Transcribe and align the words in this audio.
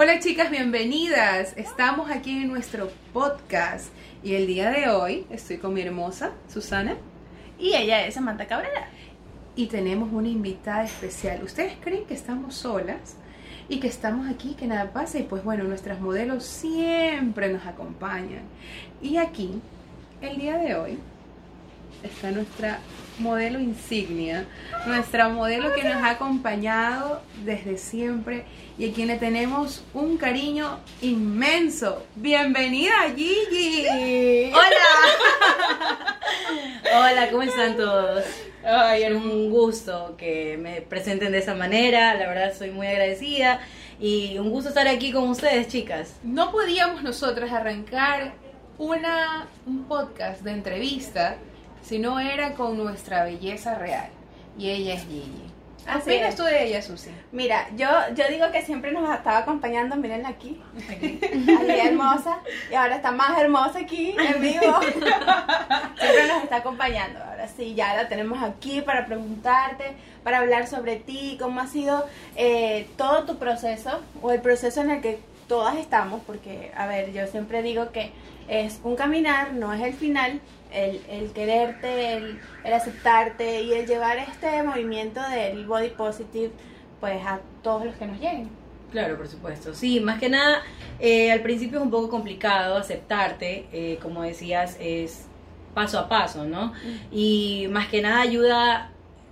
Hola 0.00 0.20
chicas, 0.20 0.50
bienvenidas. 0.50 1.54
Estamos 1.56 2.08
aquí 2.10 2.30
en 2.30 2.48
nuestro 2.48 2.88
podcast 3.12 3.88
y 4.22 4.34
el 4.34 4.46
día 4.46 4.70
de 4.70 4.88
hoy 4.88 5.26
estoy 5.30 5.58
con 5.58 5.74
mi 5.74 5.80
hermosa 5.80 6.30
Susana 6.52 6.96
Y 7.58 7.74
ella 7.74 8.06
es 8.06 8.14
Samantha 8.14 8.46
Cabrera. 8.46 8.88
y 9.56 9.66
tenemos 9.66 10.12
una 10.12 10.28
invitada 10.28 10.84
especial. 10.84 11.42
¿Ustedes 11.42 11.72
creen 11.80 12.04
que 12.04 12.14
estamos 12.14 12.54
solas 12.54 13.16
y 13.68 13.80
que 13.80 13.88
estamos 13.88 14.30
aquí, 14.30 14.54
que 14.54 14.68
nada 14.68 14.92
pasa? 14.92 15.18
Y 15.18 15.24
pues 15.24 15.42
bueno, 15.42 15.64
nuestras 15.64 16.00
modelos 16.00 16.44
siempre 16.44 17.52
nos 17.52 17.66
acompañan. 17.66 18.42
Y 19.02 19.16
aquí, 19.16 19.60
el 20.20 20.38
día 20.38 20.58
de 20.58 20.76
hoy, 20.76 20.98
está 22.02 22.30
nuestra 22.30 22.78
modelo 23.18 23.58
insignia, 23.58 24.46
nuestra 24.86 25.28
modelo 25.28 25.74
que 25.74 25.82
nos 25.82 25.96
ha 25.96 26.10
acompañado 26.10 27.20
desde 27.44 27.76
siempre 27.76 28.44
y 28.78 28.88
a 28.88 28.94
quien 28.94 29.08
le 29.08 29.16
tenemos 29.16 29.84
un 29.92 30.16
cariño 30.16 30.78
inmenso. 31.02 32.06
Bienvenida 32.14 32.92
Gigi. 33.16 34.52
Hola. 34.52 36.18
Hola, 37.10 37.30
¿cómo 37.30 37.42
están 37.42 37.76
todos? 37.76 38.24
Ay, 38.64 39.02
Es 39.02 39.12
un 39.12 39.50
gusto 39.50 40.14
que 40.16 40.56
me 40.58 40.80
presenten 40.80 41.32
de 41.32 41.38
esa 41.38 41.54
manera, 41.54 42.14
la 42.14 42.28
verdad 42.28 42.54
soy 42.56 42.70
muy 42.70 42.86
agradecida 42.86 43.60
y 43.98 44.38
un 44.38 44.50
gusto 44.50 44.68
estar 44.68 44.86
aquí 44.86 45.12
con 45.12 45.28
ustedes, 45.28 45.66
chicas. 45.68 46.14
No 46.22 46.52
podíamos 46.52 47.02
nosotras 47.02 47.50
arrancar 47.50 48.34
una, 48.78 49.48
un 49.66 49.84
podcast 49.84 50.42
de 50.42 50.52
entrevista 50.52 51.36
si 51.88 51.98
no 51.98 52.20
era 52.20 52.52
con 52.52 52.76
nuestra 52.76 53.24
belleza 53.24 53.74
real. 53.74 54.10
Y 54.58 54.68
ella 54.68 54.94
es 54.94 55.06
Gigi. 55.06 55.48
¿Qué 55.86 55.98
opinas 55.98 56.36
tú 56.36 56.42
de 56.42 56.66
ella, 56.66 56.82
Susi? 56.82 57.08
Mira, 57.32 57.66
yo, 57.74 57.88
yo 58.14 58.24
digo 58.28 58.50
que 58.52 58.60
siempre 58.60 58.92
nos 58.92 59.08
estaba 59.08 59.38
acompañando, 59.38 59.96
mírenla 59.96 60.28
aquí, 60.28 60.60
ahí 60.86 61.18
hermosa, 61.82 62.40
y 62.70 62.74
ahora 62.74 62.96
está 62.96 63.10
más 63.10 63.38
hermosa 63.38 63.78
aquí 63.78 64.14
en 64.18 64.38
vivo. 64.38 64.80
Siempre 64.82 66.28
nos 66.28 66.42
está 66.42 66.56
acompañando. 66.56 67.20
Ahora 67.24 67.48
sí, 67.48 67.74
ya 67.74 67.94
la 67.94 68.06
tenemos 68.06 68.42
aquí 68.42 68.82
para 68.82 69.06
preguntarte, 69.06 69.94
para 70.22 70.38
hablar 70.40 70.66
sobre 70.66 70.96
ti, 70.96 71.38
cómo 71.40 71.60
ha 71.60 71.66
sido 71.66 72.06
eh, 72.36 72.86
todo 72.98 73.24
tu 73.24 73.38
proceso 73.38 74.00
o 74.20 74.30
el 74.30 74.42
proceso 74.42 74.82
en 74.82 74.90
el 74.90 75.00
que 75.00 75.20
todas 75.46 75.76
estamos, 75.76 76.20
porque, 76.26 76.70
a 76.76 76.86
ver, 76.86 77.14
yo 77.14 77.26
siempre 77.28 77.62
digo 77.62 77.92
que 77.92 78.12
es 78.48 78.80
un 78.82 78.94
caminar, 78.94 79.54
no 79.54 79.72
es 79.72 79.82
el 79.82 79.94
final. 79.94 80.40
El, 80.72 81.00
el 81.08 81.32
quererte, 81.32 82.14
el, 82.14 82.40
el 82.64 82.72
aceptarte 82.72 83.62
y 83.62 83.72
el 83.72 83.86
llevar 83.86 84.18
este 84.18 84.62
movimiento 84.62 85.20
del 85.30 85.66
body 85.66 85.90
positive 85.90 86.50
pues 87.00 87.24
a 87.24 87.40
todos 87.62 87.86
los 87.86 87.94
que 87.96 88.06
nos 88.06 88.18
lleguen. 88.18 88.50
Claro, 88.90 89.16
por 89.16 89.28
supuesto. 89.28 89.74
Sí, 89.74 90.00
más 90.00 90.18
que 90.18 90.28
nada, 90.28 90.62
eh, 90.98 91.30
al 91.30 91.40
principio 91.40 91.78
es 91.78 91.84
un 91.84 91.90
poco 91.90 92.08
complicado 92.08 92.76
aceptarte, 92.76 93.66
eh, 93.72 93.98
como 94.02 94.22
decías, 94.22 94.76
es 94.80 95.26
paso 95.74 95.98
a 95.98 96.08
paso, 96.08 96.44
¿no? 96.44 96.72
Y 97.12 97.66
más 97.70 97.88
que 97.88 98.00
nada 98.00 98.20
ayuda 98.20 98.90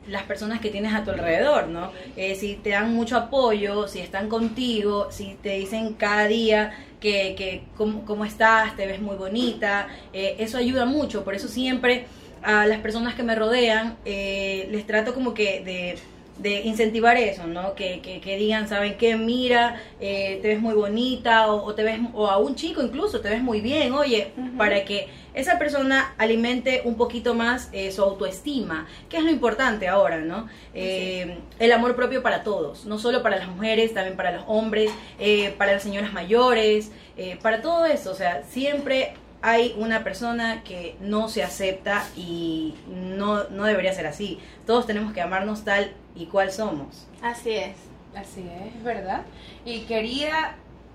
las 0.09 0.23
personas 0.25 0.61
que 0.61 0.71
tienes 0.71 0.95
a 0.95 1.05
tu 1.05 1.11
alrededor, 1.11 1.69
¿no? 1.69 1.93
Eh, 2.17 2.35
si 2.35 2.55
te 2.55 2.71
dan 2.71 2.95
mucho 2.95 3.17
apoyo, 3.17 3.89
si 3.89 4.01
están 4.01 4.29
contigo, 4.29 5.09
si 5.11 5.37
te 5.43 5.59
dicen 5.59 5.95
cada 5.95 6.27
día 6.27 6.73
que, 7.01 7.35
que 7.37 7.65
cómo, 7.77 8.05
cómo 8.05 8.25
estás, 8.25 8.77
te 8.77 8.87
ves 8.87 9.01
muy 9.01 9.17
bonita, 9.17 9.89
eh, 10.13 10.37
eso 10.39 10.59
ayuda 10.59 10.85
mucho, 10.85 11.25
por 11.25 11.35
eso 11.35 11.49
siempre 11.49 12.07
a 12.43 12.67
las 12.67 12.79
personas 12.79 13.15
que 13.15 13.23
me 13.23 13.35
rodean 13.35 13.97
eh, 14.05 14.69
les 14.71 14.87
trato 14.87 15.15
como 15.15 15.35
que 15.35 15.61
de 15.65 15.99
de 16.39 16.61
incentivar 16.63 17.17
eso, 17.17 17.47
¿no? 17.47 17.75
Que, 17.75 18.01
que, 18.01 18.21
que 18.21 18.37
digan, 18.37 18.69
¿saben 18.69 18.97
qué? 18.97 19.17
Mira, 19.17 19.81
eh, 20.01 20.39
te 20.43 20.49
ves 20.49 20.61
muy 20.61 20.75
bonita 20.75 21.51
o, 21.51 21.65
o 21.65 21.75
te 21.75 21.83
ves, 21.83 21.99
o 22.13 22.27
a 22.29 22.39
un 22.39 22.55
chico 22.55 22.83
incluso, 22.83 23.21
te 23.21 23.31
ves 23.31 23.43
muy 23.43 23.61
bien, 23.61 23.93
oye, 23.93 24.33
para 24.57 24.85
que 24.85 25.09
esa 25.35 25.59
persona 25.59 26.15
alimente 26.17 26.81
un 26.85 26.97
poquito 26.97 27.35
más 27.35 27.69
eh, 27.73 27.93
su 27.93 28.03
autoestima, 28.03 28.87
que 29.09 29.19
es 29.19 29.23
lo 29.23 29.31
importante 29.31 29.87
ahora, 29.87 30.19
¿no? 30.19 30.49
Eh, 30.75 31.39
el 31.59 31.73
amor 31.73 31.95
propio 31.95 32.23
para 32.23 32.43
todos, 32.43 32.87
no 32.87 32.99
solo 32.99 33.23
para 33.23 33.37
las 33.37 33.49
mujeres, 33.49 33.93
también 33.93 34.17
para 34.17 34.33
los 34.33 34.45
hombres, 34.47 34.91
eh, 35.19 35.55
para 35.59 35.73
las 35.73 35.83
señoras 35.83 36.13
mayores, 36.13 36.91
eh, 37.19 37.39
para 37.43 37.61
todo 37.61 37.85
eso, 37.85 38.13
o 38.13 38.15
sea, 38.15 38.45
siempre 38.49 39.13
hay 39.43 39.75
una 39.79 40.03
persona 40.03 40.63
que 40.65 40.97
no 41.01 41.29
se 41.29 41.43
acepta 41.45 42.05
y 42.17 42.75
no, 42.89 43.45
no 43.51 43.65
debería 43.65 43.93
ser 43.93 44.07
así. 44.07 44.41
Todos 44.67 44.87
tenemos 44.87 45.13
que 45.13 45.21
amarnos 45.21 45.65
tal 45.65 45.93
y 46.15 46.27
cual 46.27 46.51
somos. 46.51 47.07
Así 47.23 47.51
es. 47.53 47.77
Así 48.17 48.49
es, 48.75 48.83
¿verdad? 48.83 49.23
Y 49.65 49.81
querida 49.83 50.55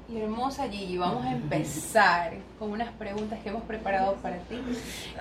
y 0.09 0.17
hermosa 0.19 0.67
Gigi, 0.69 0.97
vamos 0.97 1.23
a 1.25 1.31
empezar 1.31 2.33
con 2.59 2.71
unas 2.71 2.91
preguntas 2.93 3.39
que 3.43 3.49
hemos 3.49 3.61
preparado 3.63 4.15
para 4.15 4.37
ti. 4.39 4.59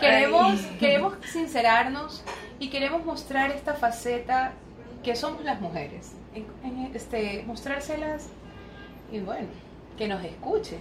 Queremos, 0.00 0.52
Ay. 0.58 0.76
queremos 0.80 1.14
sincerarnos 1.30 2.24
y 2.58 2.68
queremos 2.70 3.04
mostrar 3.04 3.50
esta 3.50 3.74
faceta 3.74 4.52
que 5.04 5.14
somos 5.14 5.44
las 5.44 5.60
mujeres. 5.60 6.12
En- 6.34 6.46
en 6.64 6.94
este, 6.96 7.44
mostrárselas 7.46 8.26
y 9.12 9.20
bueno, 9.20 9.48
que 9.98 10.08
nos 10.08 10.24
escuchen. 10.24 10.78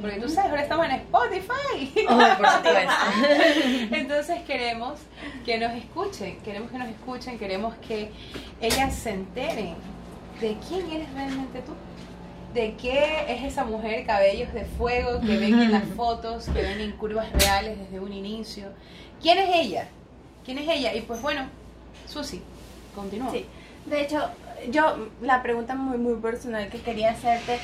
Porque 0.00 0.18
tú 0.18 0.28
sabes, 0.28 0.50
ahora 0.50 0.62
estamos 0.62 0.86
en 0.86 0.92
Spotify. 0.92 2.06
Oh, 2.08 2.16
por 2.16 2.48
supuesto. 2.50 2.92
Entonces 3.94 4.42
queremos 4.42 4.98
que 5.44 5.58
nos 5.58 5.72
escuchen, 5.72 6.38
queremos 6.40 6.70
que 6.70 6.78
nos 6.78 6.88
escuchen, 6.88 7.38
queremos 7.38 7.74
que 7.86 8.10
ellas 8.60 8.94
se 8.94 9.10
enteren 9.10 9.76
de 10.40 10.56
quién 10.68 10.90
eres 10.90 11.12
realmente 11.14 11.62
tú, 11.62 11.72
de 12.54 12.74
qué 12.74 13.24
es 13.28 13.44
esa 13.44 13.64
mujer 13.64 14.04
cabellos 14.04 14.52
de 14.52 14.64
fuego 14.64 15.20
que 15.20 15.38
ven 15.38 15.60
en 15.60 15.70
las 15.70 15.84
fotos, 15.96 16.46
que 16.48 16.60
ven 16.60 16.80
en 16.80 16.92
curvas 16.92 17.30
reales 17.32 17.78
desde 17.78 18.00
un 18.00 18.12
inicio. 18.12 18.70
¿Quién 19.22 19.38
es 19.38 19.48
ella? 19.54 19.88
¿Quién 20.44 20.58
es 20.58 20.68
ella? 20.68 20.92
Y 20.94 21.02
pues 21.02 21.22
bueno, 21.22 21.42
Susi, 22.08 22.42
continúa. 22.96 23.30
Sí. 23.30 23.46
De 23.86 24.02
hecho, 24.02 24.28
yo 24.70 25.08
la 25.22 25.42
pregunta 25.42 25.74
muy 25.74 25.98
muy 25.98 26.14
personal 26.16 26.68
que 26.68 26.80
quería 26.80 27.12
hacerte 27.12 27.58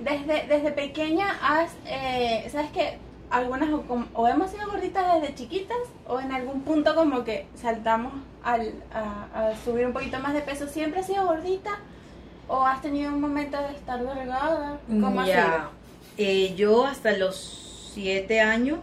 desde 0.00 0.46
desde 0.48 0.72
pequeña 0.72 1.28
has 1.42 1.70
eh, 1.86 2.48
sabes 2.50 2.70
que 2.70 2.98
algunas 3.30 3.70
o, 4.14 4.28
hemos 4.28 4.50
sido 4.50 4.70
gorditas 4.70 5.20
desde 5.20 5.34
chiquitas 5.34 5.78
o 6.06 6.20
en 6.20 6.32
algún 6.32 6.62
punto 6.62 6.94
como 6.94 7.24
que 7.24 7.46
saltamos 7.54 8.12
al, 8.42 8.74
a, 8.92 9.48
a 9.48 9.56
subir 9.64 9.86
un 9.86 9.92
poquito 9.94 10.18
más 10.18 10.34
de 10.34 10.42
peso 10.42 10.68
siempre 10.68 11.00
has 11.00 11.06
sido 11.06 11.26
gordita 11.26 11.78
o 12.48 12.66
has 12.66 12.82
tenido 12.82 13.10
un 13.10 13.20
momento 13.20 13.56
de 13.62 13.72
estar 13.72 13.98
delgada 14.02 14.78
cómo 14.86 15.24
sido? 15.24 15.70
Eh, 16.18 16.54
yo 16.54 16.84
hasta 16.84 17.16
los 17.16 17.90
siete 17.94 18.40
años, 18.40 18.80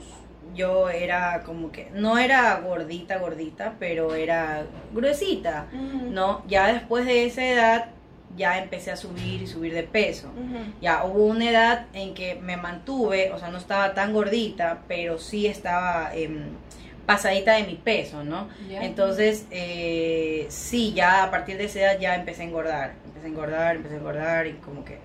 yo 0.55 0.89
era 0.89 1.43
como 1.43 1.71
que, 1.71 1.91
no 1.93 2.17
era 2.17 2.59
gordita, 2.59 3.19
gordita, 3.19 3.75
pero 3.79 4.15
era 4.15 4.65
gruesita, 4.93 5.67
Ujú. 5.71 6.09
¿no? 6.09 6.43
Ya 6.47 6.73
después 6.73 7.05
de 7.05 7.25
esa 7.25 7.45
edad, 7.45 7.89
ya 8.35 8.59
empecé 8.59 8.91
a 8.91 8.95
subir 8.95 9.41
y 9.41 9.47
subir 9.47 9.73
de 9.73 9.83
peso. 9.83 10.31
Ya 10.81 11.03
hubo 11.03 11.25
una 11.25 11.49
edad 11.49 11.85
en 11.93 12.13
que 12.13 12.35
me 12.35 12.57
mantuve, 12.57 13.31
o 13.31 13.39
sea, 13.39 13.49
no 13.49 13.57
estaba 13.57 13.93
tan 13.93 14.13
gordita, 14.13 14.83
pero 14.87 15.17
sí 15.17 15.47
estaba 15.47 16.11
em, 16.13 16.49
pasadita 17.05 17.53
de 17.53 17.63
mi 17.63 17.75
peso, 17.75 18.23
¿no? 18.23 18.47
Entonces, 18.69 19.45
eh, 19.51 20.45
sí, 20.49 20.93
ya 20.93 21.23
a 21.23 21.31
partir 21.31 21.57
de 21.57 21.65
esa 21.65 21.79
edad 21.79 21.99
ya 21.99 22.15
empecé 22.15 22.43
a 22.43 22.45
engordar, 22.45 22.93
empecé 23.05 23.25
a 23.25 23.29
engordar, 23.29 23.75
empecé 23.75 23.95
a 23.95 23.97
engordar 23.97 24.47
y 24.47 24.53
como 24.53 24.85
que, 24.85 24.99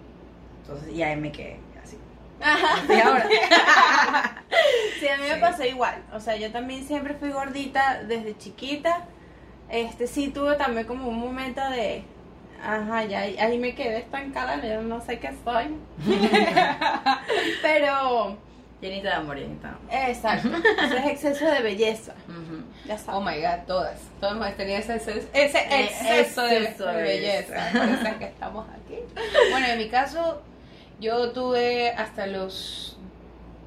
entonces 0.62 0.94
ya 0.94 1.14
me 1.16 1.32
quedé 1.32 1.58
así. 1.82 1.98
Y 2.88 3.00
ahora, 3.00 3.26
Sí, 5.00 5.08
a 5.08 5.16
mí 5.18 5.24
me 5.28 5.36
pasó 5.36 5.64
igual. 5.64 6.02
O 6.12 6.20
sea, 6.20 6.36
yo 6.36 6.50
también 6.50 6.86
siempre 6.86 7.15
fui 7.15 7.30
gordita 7.30 8.03
desde 8.04 8.36
chiquita. 8.38 9.06
Este, 9.68 10.06
sí 10.06 10.28
tuve 10.28 10.56
también 10.56 10.86
como 10.86 11.09
un 11.09 11.18
momento 11.18 11.60
de, 11.70 12.04
ajá, 12.65 13.05
ya 13.05 13.21
ahí, 13.21 13.37
ahí 13.39 13.59
me 13.59 13.75
quedé 13.75 13.99
estancada, 13.99 14.61
yo 14.65 14.83
no 14.83 15.01
sé 15.01 15.19
qué 15.19 15.31
soy. 15.45 15.66
Pero, 17.63 18.37
llenita 18.81 19.09
de 19.09 19.15
amor, 19.15 19.37
llenita 19.39 19.77
exacto, 19.91 20.49
eso 20.83 20.97
es 20.97 21.07
exceso 21.07 21.47
de 21.47 21.63
belleza, 21.63 22.15
ya 22.87 22.95
Oh 22.95 22.99
sabes. 22.99 23.37
my 23.37 23.43
god, 23.43 23.66
todas. 23.66 23.99
Todas 24.21 24.37
hemos 24.37 24.57
tenido 24.57 24.78
ese, 24.78 24.97
ese, 24.97 25.11
ese 25.33 25.81
exceso, 25.84 26.43
de, 26.43 26.59
exceso 26.59 26.87
de 26.87 26.97
de 26.97 27.03
belleza. 27.03 27.53
belleza. 27.55 27.78
Por 27.78 27.89
eso 27.89 28.07
es 28.09 28.15
que 28.19 28.25
estamos 28.25 28.66
aquí. 28.69 28.99
Bueno, 29.51 29.66
en 29.69 29.78
mi 29.78 29.89
caso, 29.89 30.43
yo 31.01 31.31
tuve 31.33 31.91
hasta 31.93 32.27
los. 32.27 32.99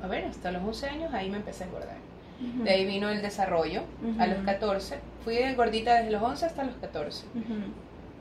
A 0.04 0.08
ver, 0.08 0.26
hasta 0.26 0.52
los 0.52 0.62
11 0.64 0.88
años, 0.90 1.14
ahí 1.14 1.30
me 1.30 1.38
empecé 1.38 1.64
a 1.64 1.68
engordar. 1.68 1.98
De 2.40 2.70
ahí 2.70 2.86
vino 2.86 3.10
el 3.10 3.24
desarrollo 3.24 3.82
a 4.20 4.28
los 4.28 4.38
Ujú. 4.38 4.46
14. 4.46 5.00
Fui 5.24 5.36
de 5.36 5.56
gordita 5.56 5.96
desde 5.96 6.12
los 6.12 6.22
11 6.22 6.46
hasta 6.46 6.64
los 6.66 6.76
14. 6.76 7.26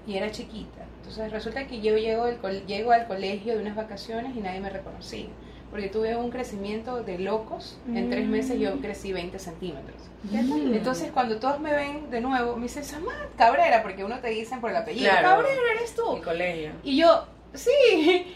Y 0.06 0.16
era 0.16 0.30
chiquita. 0.30 0.84
Entonces 0.98 1.30
resulta 1.32 1.66
que 1.66 1.80
yo 1.80 1.96
llego 1.96 2.24
al, 2.24 2.38
col- 2.38 2.64
llego 2.66 2.92
al 2.92 3.06
colegio 3.06 3.54
de 3.54 3.62
unas 3.62 3.76
vacaciones 3.76 4.36
y 4.36 4.40
nadie 4.40 4.60
me 4.60 4.70
reconocía. 4.70 5.26
Porque 5.70 5.88
tuve 5.88 6.16
un 6.16 6.30
crecimiento 6.30 7.02
de 7.02 7.18
locos. 7.18 7.78
En 7.92 8.08
tres 8.08 8.26
Mm. 8.26 8.30
meses 8.30 8.58
yo 8.60 8.78
crecí 8.80 9.12
20 9.12 9.38
centímetros. 9.38 9.96
Mm. 10.30 10.74
Entonces 10.74 11.10
cuando 11.12 11.38
todos 11.38 11.60
me 11.60 11.72
ven 11.72 12.10
de 12.10 12.20
nuevo, 12.20 12.56
me 12.56 12.62
dicen, 12.64 12.84
Samad 12.84 13.12
Cabrera, 13.36 13.82
porque 13.82 14.04
uno 14.04 14.18
te 14.20 14.28
dicen 14.30 14.60
por 14.60 14.70
el 14.70 14.76
apellido, 14.76 15.10
Claro. 15.10 15.28
Cabrera 15.42 15.60
eres 15.76 15.94
tú. 15.94 16.16
El 16.16 16.22
colegio. 16.22 16.70
Y 16.84 16.96
yo, 16.96 17.26
Sí, 17.54 17.70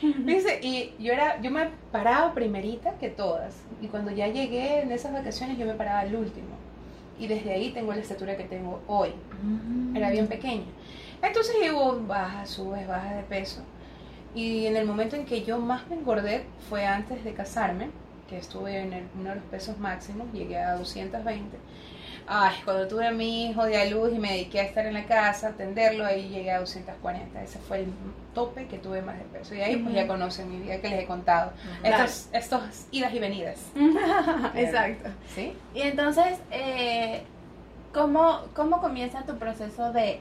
dice, 0.25 0.61
y 0.63 0.95
yo 0.99 1.13
era, 1.13 1.41
yo 1.43 1.51
me 1.51 1.69
paraba 1.93 2.33
primerita 2.33 2.95
que 2.99 3.11
todas. 3.11 3.55
Y 3.83 3.89
cuando 3.89 4.11
ya 4.13 4.29
llegué 4.29 4.81
en 4.81 4.93
esas 4.93 5.13
vacaciones, 5.13 5.59
yo 5.59 5.67
me 5.67 5.75
paraba 5.75 6.01
al 6.01 6.15
último. 6.15 6.49
Y 7.19 7.27
desde 7.27 7.53
ahí 7.53 7.71
tengo 7.73 7.93
la 7.93 8.01
estatura 8.01 8.37
que 8.39 8.45
tengo 8.45 8.81
hoy. 8.87 9.11
Era 9.95 10.11
bien 10.11 10.27
pequeña. 10.27 10.65
Entonces 11.23 11.57
llevo 11.61 12.01
baja, 12.07 12.47
subes, 12.47 12.87
baja 12.87 13.15
de 13.15 13.23
peso. 13.25 13.63
Y 14.35 14.67
en 14.67 14.77
el 14.77 14.87
momento 14.87 15.17
en 15.17 15.25
que 15.25 15.43
yo 15.43 15.59
más 15.59 15.87
me 15.89 15.97
engordé 15.97 16.45
fue 16.69 16.87
antes 16.87 17.25
de 17.25 17.35
casarme, 17.35 17.91
que 18.29 18.39
estuve 18.39 18.79
en 18.79 19.09
uno 19.19 19.31
de 19.31 19.35
los 19.37 19.45
pesos 19.45 19.79
máximos, 19.79 20.33
llegué 20.33 20.59
a 20.59 20.77
220 20.77 21.59
Ay, 22.33 22.55
cuando 22.65 22.87
tuve 22.87 23.09
a 23.09 23.11
mi 23.11 23.47
hijo 23.47 23.65
de 23.65 23.77
a 23.77 23.87
luz 23.87 24.13
y 24.15 24.19
me 24.21 24.31
dediqué 24.31 24.61
a 24.61 24.63
estar 24.63 24.87
en 24.87 24.95
la 24.95 25.05
casa, 25.05 25.49
atenderlo, 25.49 26.07
ahí 26.07 26.29
llegué 26.29 26.53
a 26.53 26.61
240. 26.61 27.43
Ese 27.43 27.59
fue 27.59 27.81
el 27.81 27.93
tope 28.35 28.67
que 28.67 28.79
tuve 28.79 29.03
más 29.03 29.19
de 29.19 29.25
peso. 29.25 29.57
Y 29.57 29.61
ahí 29.61 29.77
pues 29.79 29.93
ya 29.97 30.07
conocen 30.07 30.49
mi 30.49 30.59
vida 30.59 30.81
que 30.81 30.91
les 30.91 31.01
he 31.01 31.07
contado. 31.07 31.53
Estos, 31.83 32.29
estos 32.33 32.87
idas 32.93 33.13
y 33.13 33.19
venidas. 33.19 33.59
Exacto. 34.55 35.11
¿Sí? 35.35 35.57
Y 35.75 35.81
entonces, 35.81 36.39
eh, 36.53 37.23
¿cómo, 37.93 38.43
¿cómo 38.55 38.81
comienza 38.81 39.23
tu 39.23 39.37
proceso 39.37 39.93
de 39.93 40.21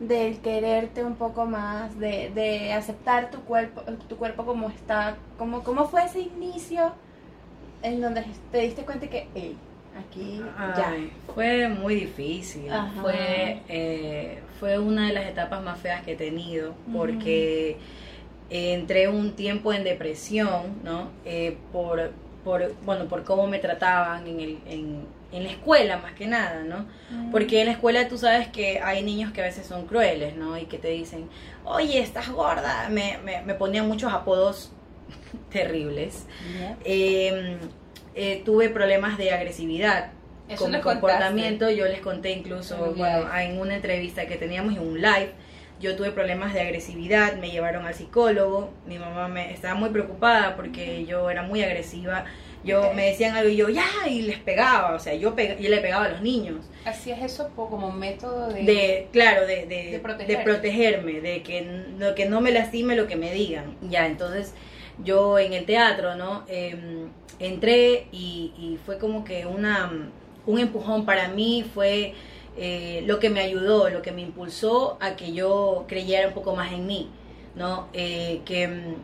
de 0.00 0.38
quererte 0.42 1.04
un 1.04 1.14
poco 1.14 1.44
más, 1.44 1.98
de, 1.98 2.30
de 2.34 2.72
aceptar 2.72 3.30
tu 3.30 3.40
cuerpo, 3.42 3.82
tu 4.08 4.16
cuerpo 4.16 4.44
como 4.44 4.68
está, 4.70 5.16
como, 5.38 5.62
¿cómo 5.62 5.86
fue 5.88 6.04
ese 6.04 6.20
inicio 6.20 6.92
en 7.82 8.00
donde 8.00 8.24
te 8.50 8.58
diste 8.58 8.82
cuenta 8.82 9.08
que, 9.08 9.28
hey, 9.34 9.56
aquí 9.98 10.40
ya. 10.76 10.94
Fue 11.34 11.68
muy 11.68 11.94
difícil. 11.94 12.70
Fue, 13.00 13.60
eh, 13.68 14.38
fue 14.58 14.78
una 14.78 15.08
de 15.08 15.14
las 15.14 15.26
etapas 15.26 15.62
más 15.62 15.78
feas 15.78 16.02
que 16.02 16.12
he 16.12 16.16
tenido 16.16 16.74
porque 16.92 17.76
entré 18.48 19.08
un 19.08 19.32
tiempo 19.32 19.72
en 19.72 19.84
depresión, 19.84 20.78
¿no? 20.82 21.10
Eh, 21.24 21.56
por, 21.72 22.10
por, 22.44 22.74
bueno, 22.84 23.06
por 23.06 23.24
cómo 23.24 23.46
me 23.46 23.58
trataban 23.58 24.26
en, 24.26 24.40
el, 24.40 24.58
en, 24.66 25.04
en 25.32 25.44
la 25.44 25.50
escuela 25.50 25.98
más 25.98 26.12
que 26.14 26.26
nada, 26.26 26.62
¿no? 26.64 26.86
Porque 27.30 27.60
en 27.60 27.66
la 27.66 27.72
escuela 27.72 28.08
tú 28.08 28.18
sabes 28.18 28.48
que 28.48 28.80
hay 28.80 29.02
niños 29.02 29.32
que 29.32 29.40
a 29.40 29.44
veces 29.44 29.66
son 29.66 29.86
crueles, 29.86 30.36
¿no? 30.36 30.58
Y 30.58 30.66
que 30.66 30.78
te 30.78 30.88
dicen, 30.88 31.28
oye, 31.64 32.00
estás 32.00 32.30
gorda. 32.30 32.88
Me, 32.90 33.18
me, 33.24 33.42
me 33.42 33.54
ponían 33.54 33.86
muchos 33.86 34.12
apodos 34.12 34.72
terribles. 35.50 36.26
Eh, 36.84 38.42
tuve 38.44 38.68
problemas 38.68 39.18
de 39.18 39.30
agresividad 39.32 40.12
con 40.58 40.72
mi 40.72 40.80
comportamiento. 40.80 41.70
Yo 41.70 41.86
les 41.86 42.00
conté 42.00 42.32
incluso, 42.32 42.92
bueno, 42.96 43.34
en 43.36 43.60
una 43.60 43.76
entrevista 43.76 44.26
que 44.26 44.36
teníamos 44.36 44.74
en 44.74 44.82
un 44.82 45.00
live, 45.00 45.32
yo 45.80 45.96
tuve 45.96 46.10
problemas 46.10 46.52
de 46.52 46.60
agresividad, 46.60 47.36
me 47.36 47.50
llevaron 47.50 47.86
al 47.86 47.94
psicólogo, 47.94 48.70
mi 48.86 48.98
mamá 48.98 49.28
me 49.28 49.52
estaba 49.52 49.74
muy 49.74 49.88
preocupada 49.90 50.56
porque 50.56 51.06
yo 51.06 51.30
era 51.30 51.42
muy 51.42 51.62
agresiva. 51.62 52.24
Yo 52.62 52.92
me 52.94 53.06
decían 53.06 53.34
algo 53.34 53.48
y 53.48 53.56
yo 53.56 53.68
ya 53.70 53.86
y 54.06 54.22
les 54.22 54.38
pegaba, 54.38 54.94
o 54.94 54.98
sea, 54.98 55.14
yo, 55.14 55.34
yo 55.34 55.70
le 55.70 55.78
pegaba 55.78 56.04
a 56.04 56.08
los 56.10 56.20
niños. 56.20 56.66
¿Hacías 56.84 57.22
eso 57.22 57.50
como 57.54 57.90
método 57.90 58.48
de, 58.52 58.62
de 58.62 59.08
claro, 59.12 59.46
de, 59.46 59.66
de, 59.66 60.00
de, 60.26 60.38
protegerme, 60.38 61.20
de 61.20 61.42
que, 61.42 61.62
no, 61.62 62.14
que 62.14 62.28
no 62.28 62.40
me 62.40 62.52
lastime 62.52 62.96
lo 62.96 63.06
que 63.06 63.16
me 63.16 63.32
digan. 63.32 63.76
Ya, 63.88 64.06
entonces 64.06 64.54
yo 65.02 65.38
en 65.38 65.54
el 65.54 65.64
teatro, 65.64 66.16
¿no? 66.16 66.44
Em, 66.48 67.08
entré 67.38 68.08
y, 68.12 68.78
fue 68.84 68.98
como 68.98 69.24
que 69.24 69.46
una, 69.46 69.90
un 70.46 70.58
empujón 70.58 71.06
para 71.06 71.28
mí, 71.28 71.64
fue 71.72 72.14
eh, 72.58 73.02
lo 73.06 73.18
que 73.18 73.30
me 73.30 73.40
ayudó, 73.40 73.88
lo 73.88 74.02
que 74.02 74.12
me 74.12 74.20
impulsó 74.20 74.98
a 75.00 75.16
que 75.16 75.32
yo 75.32 75.86
creyera 75.88 76.28
un 76.28 76.34
poco 76.34 76.54
más 76.54 76.72
en 76.72 76.86
mí, 76.86 77.08
¿no? 77.54 77.88
Eh, 77.94 78.42
que 78.44 78.68
mm, 78.68 78.94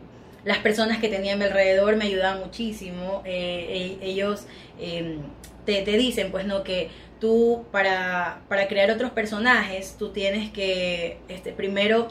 las 0.47 0.59
personas 0.59 0.99
que 0.99 1.09
tenía 1.09 1.33
a 1.33 1.35
mi 1.35 1.43
alrededor 1.43 1.97
me 1.97 2.05
ayudaban 2.05 2.39
muchísimo, 2.39 3.21
eh, 3.25 3.97
ellos 4.01 4.45
em, 4.79 5.19
te, 5.65 5.81
te, 5.81 5.97
dicen, 5.97 6.31
pues, 6.31 6.45
¿no? 6.45 6.63
Que 6.63 6.89
tú 7.19 7.65
para, 7.71 8.41
para 8.47 8.67
crear 8.67 8.89
otros 8.89 9.11
personajes, 9.11 9.97
tú 9.99 10.09
tienes 10.09 10.49
que 10.51 11.17
este, 11.27 11.51
primero 11.51 12.07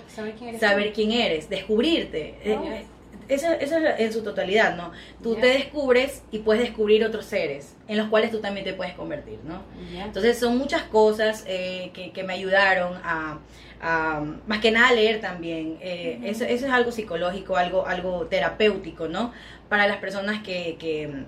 saber 0.61 0.93
quién 0.93 1.13
eres, 1.13 1.49
descubrirte. 1.49 2.35
Oh 2.47 2.97
eso, 3.29 3.49
eso 3.53 3.79
es 3.79 4.01
en 4.01 4.13
su 4.13 4.23
totalidad, 4.23 4.77
¿no? 4.77 4.93
Tú 5.23 5.35
te 5.35 5.47
descubres 5.47 6.23
y 6.31 6.41
puedes 6.41 6.63
descubrir 6.63 7.05
otros 7.05 7.25
seres 7.25 7.75
en 7.89 7.97
los 7.97 8.09
cuales 8.09 8.31
tú 8.31 8.41
también 8.41 8.65
te 8.65 8.73
puedes 8.75 8.95
convertir, 8.95 9.39
¿no? 9.45 9.63
Entonces 10.05 10.39
son 10.39 10.57
muchas 10.59 10.83
cosas 10.83 11.45
eh, 11.47 11.91
que, 11.93 12.13
que, 12.13 12.23
me 12.23 12.35
ayudaron 12.35 12.95
a, 13.03 13.39
más 13.81 14.61
que 14.61 14.71
nada 14.71 14.93
leer 14.93 15.21
también. 15.21 15.79
Eh, 15.81 16.21
eso, 16.25 16.45
eso, 16.45 16.67
es 16.67 16.73
algo 16.73 16.93
psicológico, 16.93 17.57
algo, 17.57 17.87
algo 17.87 18.27
terapéutico, 18.27 19.09
¿no? 19.09 19.33
Para 19.69 19.87
las 19.87 19.99
personas 19.99 20.43
que, 20.43 20.77
que, 20.79 21.25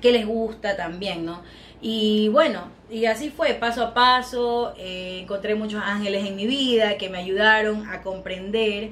que 0.00 0.12
les 0.12 0.26
gusta 0.26 0.76
también, 0.76 1.24
¿no? 1.24 1.42
Y 1.80 2.28
bueno, 2.30 2.70
y 2.90 3.06
así 3.06 3.30
fue, 3.30 3.54
paso 3.54 3.82
a 3.84 3.94
paso, 3.94 4.74
eh, 4.78 5.20
encontré 5.22 5.54
muchos 5.54 5.82
ángeles 5.84 6.26
en 6.26 6.36
mi 6.36 6.46
vida 6.46 6.96
que 6.96 7.10
me 7.10 7.18
ayudaron 7.18 7.88
a 7.88 8.02
comprender, 8.02 8.90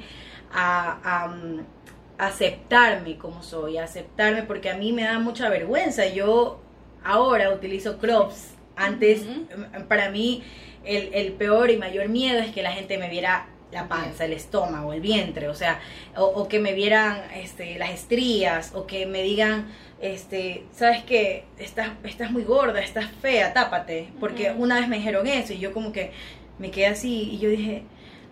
a, 0.52 0.98
a 1.02 2.26
aceptarme 2.26 3.16
como 3.16 3.42
soy, 3.42 3.78
aceptarme 3.78 4.42
porque 4.42 4.70
a 4.70 4.76
mí 4.76 4.92
me 4.92 5.04
da 5.04 5.18
mucha 5.18 5.48
vergüenza. 5.48 6.06
Yo 6.06 6.60
ahora 7.04 7.50
utilizo 7.50 7.98
crops. 7.98 8.54
Antes, 8.76 9.24
mm, 9.24 9.82
para 9.88 10.10
mí, 10.10 10.42
el, 10.84 11.32
peor 11.32 11.70
y 11.70 11.76
mayor 11.76 12.08
miedo 12.08 12.40
es 12.40 12.50
que 12.50 12.62
la 12.62 12.72
gente 12.72 12.98
me 12.98 13.08
viera 13.08 13.46
la 13.70 13.88
panza, 13.88 14.24
el 14.24 14.32
estómago, 14.32 14.92
el 14.92 15.00
vientre, 15.00 15.48
o 15.48 15.54
sea, 15.54 15.80
o, 16.16 16.46
que 16.48 16.60
me 16.60 16.74
vieran 16.74 17.22
este, 17.34 17.78
las 17.78 17.90
estrías, 17.90 18.72
o 18.74 18.86
que 18.86 19.06
me 19.06 19.22
digan, 19.22 19.68
este, 20.00 20.64
sabes 20.72 21.02
que 21.04 21.44
estás, 21.58 21.90
estás 22.04 22.30
muy 22.30 22.44
gorda, 22.44 22.80
estás 22.80 23.06
fea, 23.22 23.54
tápate, 23.54 24.08
porque 24.20 24.50
una 24.50 24.78
vez 24.78 24.88
me 24.88 24.96
dijeron 24.96 25.26
eso 25.26 25.54
y 25.54 25.58
yo 25.58 25.72
como 25.72 25.92
que 25.92 26.10
me 26.58 26.70
quedé 26.70 26.86
así 26.88 27.30
y 27.32 27.38
yo 27.38 27.48
dije, 27.48 27.84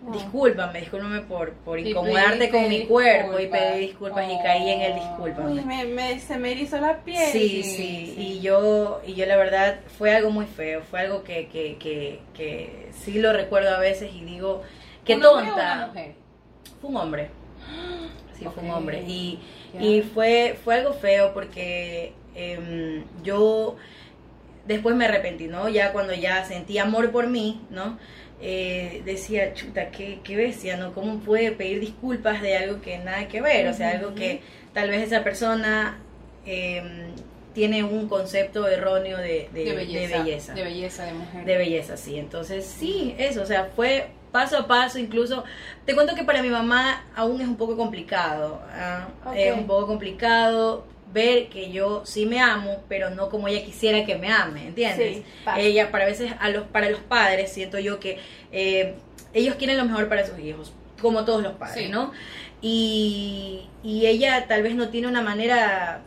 Discúlpame, 0.09 0.79
discúlpame 0.79 1.21
por, 1.21 1.53
por 1.53 1.77
incomodarte 1.77 2.49
con 2.49 2.67
mi 2.67 2.85
cuerpo 2.85 3.39
y 3.39 3.47
pedí 3.47 3.79
disculpas 3.81 4.25
y 4.31 4.37
caí 4.41 4.69
en 4.69 4.81
el 4.81 4.95
discúlpame. 4.95 5.61
me, 5.61 5.85
me, 5.85 6.19
se 6.19 6.37
me 6.37 6.51
erizó 6.53 6.79
la 6.79 6.97
piel. 7.01 7.31
Sí, 7.31 7.61
sí, 7.61 8.15
y 8.17 8.39
yo, 8.41 9.01
y 9.05 9.13
yo 9.13 9.27
la 9.27 9.35
verdad 9.37 9.79
fue 9.99 10.15
algo 10.15 10.31
muy 10.31 10.47
feo, 10.47 10.81
fue 10.81 11.01
algo 11.01 11.23
que, 11.23 11.47
que, 11.49 11.77
que, 11.77 12.19
que 12.33 12.89
sí 12.93 13.19
lo 13.19 13.31
recuerdo 13.31 13.75
a 13.75 13.79
veces 13.79 14.11
y 14.13 14.25
digo, 14.25 14.63
qué 15.05 15.17
tonta. 15.17 15.91
Fue 16.81 16.89
un 16.89 16.97
hombre. 16.97 17.29
Sí, 18.39 18.45
fue 18.51 18.63
un 18.63 18.71
hombre. 18.71 19.03
Y, 19.07 19.39
y 19.79 20.01
fue, 20.01 20.57
fue 20.63 20.75
algo 20.75 20.93
feo 20.93 21.31
porque 21.31 22.13
em, 22.33 23.03
yo 23.23 23.75
después 24.65 24.95
me 24.95 25.05
arrepentí, 25.05 25.45
¿no? 25.47 25.69
Ya 25.69 25.91
cuando 25.91 26.13
ya 26.15 26.43
sentí 26.45 26.79
amor 26.79 27.11
por 27.11 27.27
mí, 27.27 27.61
¿no? 27.69 27.99
Eh, 28.43 29.03
decía, 29.05 29.53
chuta, 29.53 29.91
qué, 29.91 30.19
qué 30.23 30.35
bestia, 30.35 30.75
¿no? 30.75 30.93
¿Cómo 30.93 31.19
puede 31.19 31.51
pedir 31.51 31.79
disculpas 31.79 32.41
de 32.41 32.57
algo 32.57 32.81
que 32.81 32.97
nada 32.97 33.27
que 33.27 33.39
ver? 33.39 33.67
O 33.67 33.73
sea, 33.73 33.91
algo 33.91 34.15
que 34.15 34.41
tal 34.73 34.89
vez 34.89 35.03
esa 35.03 35.23
persona 35.23 35.99
em, 36.45 37.11
tiene 37.53 37.83
un 37.83 38.07
concepto 38.07 38.67
erróneo 38.67 39.17
de, 39.17 39.49
de, 39.53 39.73
belleza, 39.73 40.53
de, 40.53 40.63
belleza, 40.63 41.05
de 41.05 41.13
mujer. 41.13 41.45
De 41.45 41.57
belleza, 41.57 41.97
sí. 41.97 42.17
Entonces, 42.17 42.65
sí, 42.65 43.15
eso, 43.19 43.43
o 43.43 43.45
sea, 43.45 43.69
fue 43.75 44.07
paso 44.31 44.57
a 44.57 44.67
paso, 44.67 44.97
incluso, 44.97 45.43
te 45.85 45.93
cuento 45.93 46.15
que 46.15 46.23
para 46.23 46.41
mi 46.41 46.49
mamá 46.49 47.05
aún 47.15 47.41
es 47.41 47.47
un 47.47 47.57
poco 47.57 47.77
complicado, 47.77 48.61
¿ah? 48.71 49.07
es 49.35 49.53
un 49.53 49.67
poco 49.67 49.85
complicado 49.87 50.85
ver 51.13 51.49
que 51.49 51.71
yo 51.71 52.03
sí 52.05 52.25
me 52.25 52.39
amo, 52.39 52.83
pero 52.87 53.09
no 53.09 53.29
como 53.29 53.47
ella 53.47 53.63
quisiera 53.63 54.05
que 54.05 54.15
me 54.15 54.31
ame, 54.31 54.67
¿entiendes? 54.67 55.23
ella, 55.57 55.91
para 55.91 56.05
veces, 56.05 56.33
a 56.39 56.49
los, 56.49 56.63
para 56.67 56.89
los 56.89 56.99
padres, 57.01 57.51
siento 57.51 57.79
yo 57.79 57.99
que 57.99 58.19
eh, 58.51 58.95
ellos 59.33 59.55
quieren 59.55 59.77
lo 59.77 59.85
mejor 59.85 60.07
para 60.09 60.25
sus 60.25 60.39
hijos, 60.39 60.73
como 61.01 61.25
todos 61.25 61.43
los 61.43 61.53
padres, 61.53 61.89
¿no? 61.89 62.11
Y, 62.61 63.67
y 63.83 64.05
ella 64.05 64.45
tal 64.47 64.63
vez 64.63 64.75
no 64.75 64.89
tiene 64.89 65.07
una 65.07 65.21
manera 65.21 66.03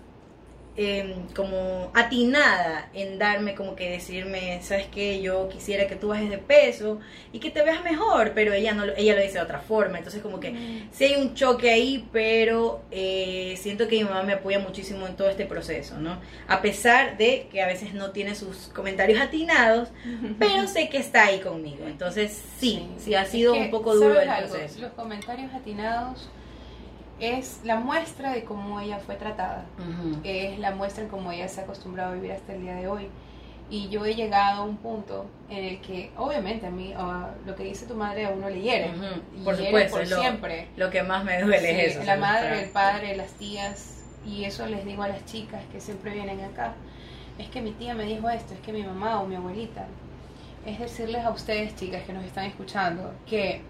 Em, 0.77 1.29
como 1.37 1.93
atinada 1.95 2.89
en 2.95 3.17
darme 3.17 3.55
como 3.55 3.77
que 3.77 3.89
decirme, 3.91 4.61
sabes 4.61 4.89
que 4.89 5.23
yo 5.23 5.49
quisiera 5.49 5.87
que 5.87 5.95
tú 5.95 6.09
bajes 6.09 6.29
de 6.29 6.39
peso 6.39 6.99
y 7.33 7.39
que 7.39 7.53
te 7.53 7.63
veas 7.63 7.85
mejor, 7.85 8.33
pero 8.35 8.53
ella 8.53 8.75
no 8.75 8.83
ella 8.97 9.15
lo 9.15 9.23
dice 9.23 9.35
de 9.35 9.43
otra 9.43 9.61
forma, 9.61 9.99
entonces 9.99 10.21
como 10.21 10.41
que 10.41 10.51
mm. 10.51 10.89
sí 10.91 11.05
hay 11.05 11.23
un 11.23 11.35
choque 11.35 11.71
ahí, 11.71 12.09
pero 12.11 12.83
eh, 12.91 13.55
siento 13.57 13.87
que 13.87 13.99
mi 13.99 14.03
mamá 14.03 14.25
me 14.25 14.33
apoya 14.33 14.59
muchísimo 14.59 15.07
en 15.07 15.15
todo 15.15 15.29
este 15.29 15.47
proceso, 15.47 15.97
¿no? 15.99 16.19
A 16.49 16.61
pesar 16.61 17.19
de 17.19 17.47
que 17.53 17.63
a 17.63 17.69
veces 17.69 17.95
no 17.95 18.11
tiene 18.11 18.35
sus 18.35 18.67
comentarios 18.75 19.21
atinados, 19.21 19.91
pero 20.41 20.67
sé 20.67 20.89
que 20.89 20.99
está 20.99 21.27
ahí 21.27 21.39
conmigo, 21.39 21.87
entonces 21.87 22.37
sí, 22.59 22.89
sí, 22.99 23.15
ha 23.15 23.27
sido 23.27 23.55
un 23.55 23.71
poco 23.71 23.95
duro 23.95 24.21
el 24.21 24.29
proceso. 24.29 24.81
Los 24.81 24.93
comentarios 24.95 25.55
atinados 25.55 26.29
es 27.21 27.61
la 27.65 27.77
muestra 27.77 28.33
de 28.33 28.45
cómo 28.45 28.81
ella 28.81 28.99
fue 28.99 29.15
tratada, 29.17 29.65
es 30.25 30.59
la 30.59 30.73
muestra 30.73 31.05
en 31.05 31.09
cómo 31.11 31.31
ella 31.33 31.49
se 31.49 31.61
ha 31.61 31.65
acostumbrado 31.65 32.13
a 32.13 32.15
vivir 32.15 32.33
hasta 32.33 32.55
el 32.55 32.63
día 32.63 32.75
de 32.75 32.89
hoy. 32.89 33.09
Y 33.71 33.89
yo 33.89 34.05
he 34.05 34.15
llegado 34.15 34.63
a 34.63 34.65
un 34.65 34.77
punto 34.77 35.25
en 35.49 35.65
el 35.65 35.81
que, 35.81 36.11
obviamente, 36.19 36.67
a 36.67 36.71
mí 36.71 36.93
lo 37.47 37.55
que 37.57 37.65
dice 37.65 37.87
tu 37.87 37.95
madre 37.95 38.27
a 38.27 38.31
uno 38.31 38.51
le 38.51 38.61
hiere. 38.61 38.91
Por 39.43 39.55
hiere 39.57 39.67
supuesto, 39.67 39.97
por 39.99 40.09
lo, 40.09 40.21
siempre. 40.21 40.69
lo 40.77 40.91
que 40.91 41.03
más 41.03 41.25
me 41.25 41.41
duele 41.41 41.61
Sí, 41.75 41.81
es 41.81 41.97
eso. 41.97 42.05
La 42.05 42.17
madre, 42.17 42.49
para- 42.49 42.61
el 42.63 42.69
padre, 42.71 43.17
las 43.17 43.33
tías, 43.33 44.03
y 44.27 44.45
eso 44.45 44.67
les 44.67 44.85
digo 44.85 45.03
a 45.03 45.09
las 45.09 45.25
chicas 45.25 45.63
que 45.73 45.81
siempre 45.81 46.13
vienen 46.13 46.41
acá. 46.43 46.75
Es 47.39 47.49
que 47.49 47.63
mi 47.63 47.71
tía 47.73 47.95
me 47.95 48.05
dijo 48.05 48.29
esto, 48.29 48.53
es 48.55 48.61
que 48.61 48.73
mi 48.73 48.83
mamá 48.83 49.21
o 49.21 49.27
mi 49.27 49.35
abuelita. 49.37 49.87
Es 50.67 50.79
decirles 50.79 51.25
a 51.25 51.31
ustedes, 51.31 51.75
chicas 51.75 52.03
que 52.03 52.13
nos 52.13 52.25
están 52.25 52.45
escuchando, 52.45 53.13
que 53.27 53.63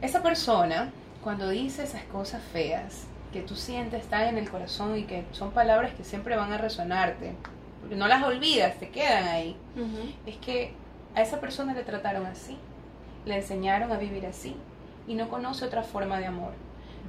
esa 0.00 0.22
persona, 0.22 0.90
cuando 1.28 1.50
dice 1.50 1.82
esas 1.82 2.04
cosas 2.04 2.42
feas, 2.42 3.04
que 3.34 3.42
tú 3.42 3.54
sientes, 3.54 4.00
están 4.00 4.28
en 4.28 4.38
el 4.38 4.48
corazón 4.48 4.96
y 4.96 5.02
que 5.02 5.26
son 5.32 5.50
palabras 5.50 5.92
que 5.92 6.02
siempre 6.02 6.36
van 6.36 6.54
a 6.54 6.56
resonarte, 6.56 7.34
porque 7.82 7.96
no 7.96 8.08
las 8.08 8.22
olvidas, 8.22 8.78
te 8.78 8.88
quedan 8.88 9.28
ahí 9.28 9.54
es 10.24 10.36
que 10.36 10.72
a 11.14 11.20
esa 11.20 11.38
persona 11.38 11.74
le 11.74 11.82
trataron 11.82 12.24
así, 12.24 12.56
le 13.26 13.36
enseñaron 13.36 13.92
a 13.92 13.98
vivir 13.98 14.24
así 14.24 14.56
y 15.06 15.16
no 15.16 15.28
conoce 15.28 15.66
otra 15.66 15.82
forma 15.82 16.18
de 16.18 16.24
amor. 16.24 16.54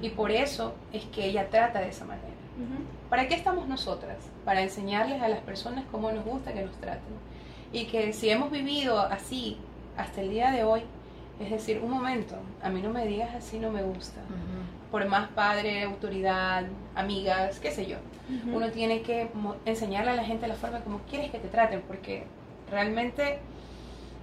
Y 0.02 0.10
por 0.10 0.32
eso 0.32 0.76
es 0.92 1.06
que 1.06 1.24
ella 1.24 1.50
trata 1.50 1.80
de 1.80 1.88
esa 1.88 2.04
manera. 2.04 2.28
¿Para 3.10 3.30
qué 3.30 3.36
estamos 3.36 3.70
nosotras? 3.70 4.18
Para 4.44 4.62
enseñarles 4.62 5.22
a 5.22 5.30
las 5.30 5.40
personas 5.40 5.86
cómo 5.94 6.12
nos 6.12 6.26
gusta 6.26 6.52
que 6.52 6.64
nos 6.64 6.76
traten. 6.82 7.14
Y 7.72 7.86
que 7.86 8.12
si 8.12 8.30
hemos 8.30 8.52
vivido 8.52 9.00
así 9.00 9.58
hasta 9.96 10.20
el 10.20 10.30
día 10.30 10.52
de 10.52 10.66
hoy, 10.66 10.84
es 11.40 11.50
decir, 11.50 11.80
un 11.82 11.92
momento, 11.92 12.36
a 12.62 12.70
mí 12.70 12.82
no 12.82 12.90
me 12.90 13.06
digas 13.06 13.34
así, 13.36 13.60
no 13.60 13.72
me 13.72 13.82
gusta. 13.82 14.20
Por 14.92 15.06
más 15.08 15.30
padre, 15.30 15.84
autoridad, 15.84 16.66
amigas, 16.96 17.60
qué 17.60 17.72
sé 17.72 17.86
yo. 17.86 17.98
Uno 18.54 18.70
tiene 18.72 19.02
que 19.02 19.30
enseñarle 19.66 20.12
a 20.12 20.16
la 20.16 20.24
gente 20.24 20.48
la 20.48 20.56
forma 20.56 20.82
como 20.82 21.00
quieres 21.10 21.32
que 21.32 21.40
te 21.40 21.48
traten, 21.48 21.82
porque 21.88 22.26
realmente 22.70 23.40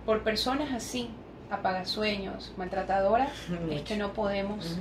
por 0.04 0.22
personas 0.22 0.72
así, 0.72 1.10
apagasueños, 1.50 2.52
maltratadoras, 2.56 3.32
es 3.70 3.82
que 3.82 3.96
no 3.96 4.12
podemos 4.12 4.78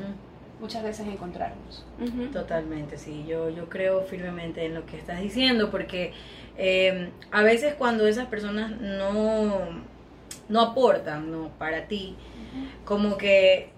muchas 0.60 0.84
veces 0.84 1.08
encontrarnos. 1.08 1.86
Totalmente, 2.32 2.98
sí, 2.98 3.26
yo, 3.28 3.50
yo 3.50 3.70
creo 3.70 4.02
firmemente 4.04 4.66
en 4.66 4.76
lo 4.76 4.86
que 4.86 4.98
estás 4.98 5.22
diciendo, 5.22 5.72
porque 5.72 6.14
eh, 6.58 7.10
a 7.32 7.44
veces 7.44 7.74
cuando 7.76 8.08
esas 8.08 8.28
personas 8.28 8.72
no, 8.80 9.60
no 10.50 10.62
aportan 10.62 11.32
¿no? 11.32 11.50
para 11.58 11.88
ti, 11.88 12.16
como 12.84 13.18
que 13.18 13.70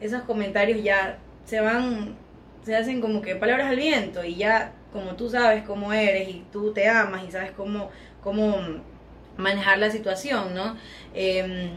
esos 0.00 0.22
comentarios 0.22 0.82
ya 0.82 1.18
se 1.44 1.60
van, 1.60 2.16
se 2.64 2.76
hacen 2.76 3.00
como 3.00 3.22
que 3.22 3.36
palabras 3.36 3.68
al 3.68 3.76
viento 3.76 4.24
y 4.24 4.36
ya 4.36 4.72
como 4.92 5.16
tú 5.16 5.28
sabes 5.30 5.64
cómo 5.64 5.92
eres 5.92 6.28
y 6.28 6.44
tú 6.52 6.72
te 6.72 6.88
amas 6.88 7.24
y 7.26 7.30
sabes 7.30 7.52
cómo, 7.52 7.90
cómo 8.22 8.56
manejar 9.36 9.78
la 9.78 9.90
situación, 9.90 10.54
¿no? 10.54 10.76
Em, 11.14 11.70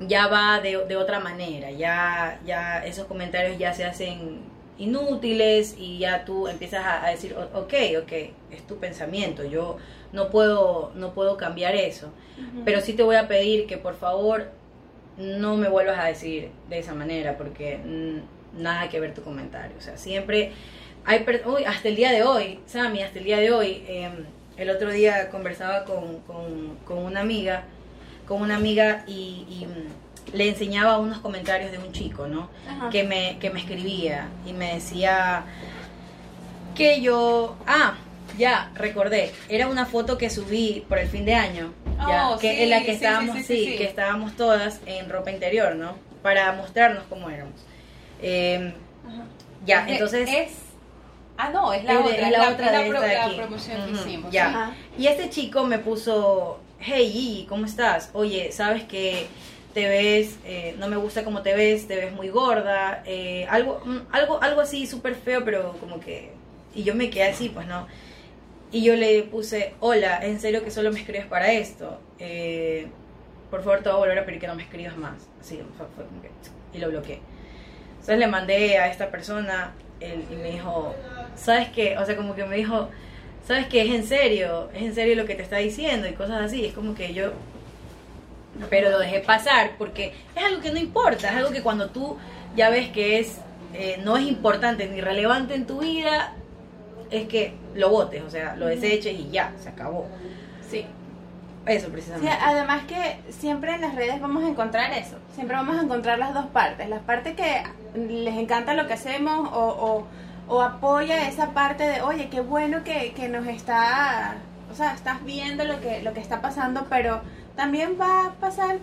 ya 0.00 0.26
va 0.26 0.60
de, 0.60 0.84
de 0.86 0.96
otra 0.96 1.20
manera, 1.20 1.70
ya, 1.70 2.40
ya 2.44 2.84
esos 2.84 3.06
comentarios 3.06 3.58
ya 3.58 3.72
se 3.72 3.84
hacen 3.84 4.51
inútiles 4.78 5.74
y 5.78 5.98
ya 5.98 6.24
tú 6.24 6.48
empiezas 6.48 6.84
a, 6.84 7.04
a 7.06 7.10
decir, 7.10 7.34
"O- 7.34 7.58
ok, 7.60 7.74
ok, 8.02 8.12
es 8.50 8.66
tu 8.66 8.76
pensamiento, 8.78 9.44
yo 9.44 9.76
no 10.12 10.30
puedo, 10.30 10.92
no 10.94 11.12
puedo 11.14 11.36
cambiar 11.36 11.74
eso, 11.74 12.08
pero 12.64 12.80
sí 12.80 12.92
te 12.94 13.02
voy 13.02 13.16
a 13.16 13.28
pedir 13.28 13.66
que 13.66 13.76
por 13.78 13.94
favor 13.94 14.48
no 15.18 15.56
me 15.56 15.68
vuelvas 15.68 15.98
a 15.98 16.06
decir 16.06 16.50
de 16.70 16.78
esa 16.78 16.94
manera 16.94 17.36
porque 17.36 17.78
nada 18.58 18.88
que 18.88 19.00
ver 19.00 19.14
tu 19.14 19.22
comentario, 19.22 19.76
o 19.78 19.80
sea, 19.80 19.96
siempre 19.96 20.52
hay, 21.04 21.24
uy, 21.46 21.64
hasta 21.64 21.88
el 21.88 21.96
día 21.96 22.12
de 22.12 22.22
hoy, 22.22 22.60
Sammy, 22.66 23.02
hasta 23.02 23.18
el 23.18 23.24
día 23.24 23.38
de 23.38 23.50
hoy, 23.50 23.82
em, 23.88 24.24
el 24.56 24.70
otro 24.70 24.90
día 24.90 25.30
conversaba 25.30 25.84
con, 25.84 26.18
con, 26.20 26.76
con 26.86 26.98
una 26.98 27.20
amiga, 27.20 27.64
con 28.26 28.40
una 28.42 28.56
amiga 28.56 29.04
y, 29.06 29.44
y, 29.48 29.66
mm, 29.66 29.88
le 30.32 30.48
enseñaba 30.48 30.98
unos 30.98 31.18
comentarios 31.18 31.70
de 31.72 31.78
un 31.78 31.92
chico, 31.92 32.26
¿no? 32.26 32.48
Ajá. 32.68 32.90
que 32.90 33.04
me, 33.04 33.38
que 33.38 33.50
me 33.50 33.60
escribía 33.60 34.28
y 34.46 34.52
me 34.52 34.74
decía 34.74 35.44
que 36.74 37.00
yo, 37.00 37.56
ah, 37.66 37.94
ya, 38.38 38.70
recordé, 38.74 39.32
era 39.48 39.68
una 39.68 39.84
foto 39.86 40.16
que 40.16 40.30
subí 40.30 40.84
por 40.88 40.98
el 40.98 41.08
fin 41.08 41.24
de 41.24 41.34
año, 41.34 41.72
ya, 42.08 42.30
Oh, 42.30 42.38
que 42.38 42.50
sí, 42.56 42.62
en 42.62 42.70
la 42.70 42.78
que 42.80 42.86
sí, 42.86 42.92
estábamos, 42.92 43.38
sí, 43.44 43.74
que 43.76 43.84
estábamos 43.84 44.32
todas 44.36 44.80
en 44.86 45.08
ropa 45.10 45.30
interior, 45.30 45.74
¿no? 45.76 45.96
Para 46.22 46.52
mostrarnos 46.52 47.04
cómo 47.08 47.28
éramos. 47.28 47.54
Eh, 48.22 48.72
Ajá. 49.06 49.24
ya, 49.66 49.84
Es 49.86 49.92
entonces... 49.92 50.28
Es, 50.32 50.52
ah, 51.36 51.50
no, 51.50 51.72
es 51.74 51.84
la 51.84 51.92
es 51.92 51.98
otra, 52.00 52.14
es 52.14 52.20
la 52.22 52.30
la, 52.38 52.48
otra 52.50 52.72
la 52.72 52.78
de 52.80 52.88
pro- 52.90 53.02
esta 53.02 53.28
de 53.28 53.36
la 53.36 53.42
promoción 53.42 53.84
que 53.86 53.90
hicimos. 53.92 54.32
ya. 54.32 54.74
Y 54.96 55.06
este 55.08 55.28
chico 55.30 55.64
me 55.64 55.78
puso, 55.78 56.60
hey 56.80 57.44
¿cómo 57.48 57.66
estás? 57.66 58.10
Oye, 58.14 58.50
sabes 58.52 58.84
que 58.84 59.26
te 59.72 59.88
ves, 59.88 60.38
eh, 60.44 60.74
no 60.78 60.88
me 60.88 60.96
gusta 60.96 61.24
cómo 61.24 61.42
te 61.42 61.54
ves, 61.54 61.86
te 61.86 61.96
ves 61.96 62.12
muy 62.12 62.28
gorda, 62.28 63.02
eh, 63.06 63.46
algo, 63.48 63.80
mm, 63.84 63.98
algo, 64.10 64.42
algo 64.42 64.60
así 64.60 64.86
súper 64.86 65.14
feo, 65.14 65.44
pero 65.44 65.72
como 65.80 66.00
que, 66.00 66.30
y 66.74 66.82
yo 66.84 66.94
me 66.94 67.10
quedé 67.10 67.24
así, 67.24 67.48
pues 67.48 67.66
no. 67.66 67.86
Y 68.70 68.82
yo 68.82 68.96
le 68.96 69.22
puse, 69.24 69.74
hola, 69.80 70.24
¿en 70.24 70.40
serio 70.40 70.64
que 70.64 70.70
solo 70.70 70.90
me 70.92 71.00
escribes 71.00 71.26
para 71.26 71.52
esto? 71.52 72.00
Eh, 72.18 72.86
por 73.50 73.62
favor, 73.62 73.82
te 73.82 73.90
voy 73.90 73.96
a 73.96 74.00
volver 74.00 74.18
a 74.20 74.24
pedir 74.24 74.40
que 74.40 74.46
no 74.46 74.54
me 74.54 74.62
escribas 74.62 74.96
más. 74.96 75.28
Así, 75.40 75.60
fue, 75.76 76.06
y 76.72 76.78
lo 76.78 76.88
bloqueé. 76.88 77.20
Entonces 77.92 78.18
le 78.18 78.26
mandé 78.26 78.78
a 78.78 78.90
esta 78.90 79.10
persona 79.10 79.74
él, 80.00 80.24
y 80.30 80.34
me 80.36 80.52
dijo, 80.52 80.94
¿sabes 81.36 81.68
qué? 81.68 81.98
O 81.98 82.06
sea, 82.06 82.16
como 82.16 82.34
que 82.34 82.44
me 82.44 82.56
dijo, 82.56 82.88
¿sabes 83.46 83.66
qué? 83.66 83.82
Es 83.82 83.90
en 83.90 84.04
serio, 84.04 84.70
es 84.74 84.82
en 84.82 84.94
serio 84.94 85.16
lo 85.16 85.26
que 85.26 85.34
te 85.34 85.42
está 85.42 85.58
diciendo 85.58 86.08
y 86.08 86.14
cosas 86.14 86.42
así. 86.42 86.64
Es 86.64 86.72
como 86.72 86.94
que 86.94 87.14
yo, 87.14 87.32
pero 88.70 88.90
lo 88.90 88.98
dejé 88.98 89.20
pasar 89.20 89.72
porque 89.78 90.12
es 90.36 90.44
algo 90.44 90.60
que 90.60 90.70
no 90.70 90.78
importa, 90.78 91.30
es 91.30 91.36
algo 91.36 91.50
que 91.50 91.62
cuando 91.62 91.88
tú 91.90 92.16
ya 92.56 92.70
ves 92.70 92.88
que 92.90 93.18
es, 93.18 93.38
eh, 93.74 94.00
no 94.04 94.16
es 94.16 94.24
importante 94.26 94.86
ni 94.88 95.00
relevante 95.00 95.54
en 95.54 95.66
tu 95.66 95.80
vida, 95.80 96.34
es 97.10 97.28
que 97.28 97.54
lo 97.74 97.90
votes, 97.90 98.22
o 98.22 98.30
sea, 98.30 98.56
lo 98.56 98.66
deseches 98.66 99.18
y 99.18 99.30
ya, 99.30 99.52
se 99.62 99.68
acabó. 99.70 100.06
Sí. 100.70 100.86
Eso 101.64 101.86
Sí, 101.86 101.92
precisamente. 101.92 102.28
además 102.40 102.82
que 102.88 103.18
siempre 103.30 103.74
en 103.74 103.82
las 103.82 103.94
redes 103.94 104.20
vamos 104.20 104.42
a 104.42 104.48
encontrar 104.48 104.92
eso. 104.94 105.16
Siempre 105.34 105.54
vamos 105.56 105.78
a 105.78 105.82
encontrar 105.82 106.18
las 106.18 106.34
dos 106.34 106.46
partes. 106.46 106.88
Las 106.88 107.02
partes 107.02 107.36
que 107.36 107.62
les 107.94 108.34
encanta 108.36 108.74
lo 108.74 108.88
que 108.88 108.94
hacemos 108.94 109.48
o, 109.52 110.06
o, 110.48 110.52
o 110.52 110.60
apoya 110.62 111.28
esa 111.28 111.50
parte 111.50 111.84
de, 111.84 112.02
oye, 112.02 112.28
qué 112.30 112.40
bueno 112.40 112.82
que, 112.82 113.12
que 113.12 113.28
nos 113.28 113.46
está, 113.46 114.34
o 114.72 114.74
sea, 114.74 114.92
estás 114.94 115.24
viendo 115.24 115.64
lo 115.64 115.80
que, 115.80 116.02
lo 116.02 116.12
que 116.12 116.20
está 116.20 116.40
pasando, 116.40 116.86
pero 116.90 117.20
también 117.56 117.96
va 118.00 118.26
a 118.26 118.30
pasar 118.32 118.78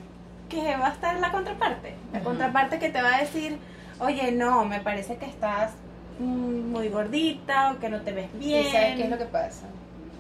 que 0.50 0.76
va 0.78 0.88
a 0.88 0.94
estar 0.94 1.20
la 1.20 1.32
contraparte. 1.32 1.94
La 2.12 2.22
contraparte 2.22 2.80
que 2.80 2.90
te 2.90 3.02
va 3.02 3.16
a 3.16 3.20
decir, 3.20 3.58
oye, 4.00 4.32
no, 4.32 4.66
me 4.66 4.80
parece 4.80 5.18
que 5.18 5.26
estás 5.26 5.72
muy 6.20 6.90
gordita 6.90 7.72
o 7.72 7.80
que 7.80 7.90
no 7.90 8.02
te 8.02 8.12
ves 8.12 8.28
bien. 8.38 8.68
¿Y 8.68 8.72
sabes 8.72 8.96
qué 8.96 9.04
es 9.04 9.10
lo 9.10 9.18
que 9.18 9.26
pasa? 9.26 9.68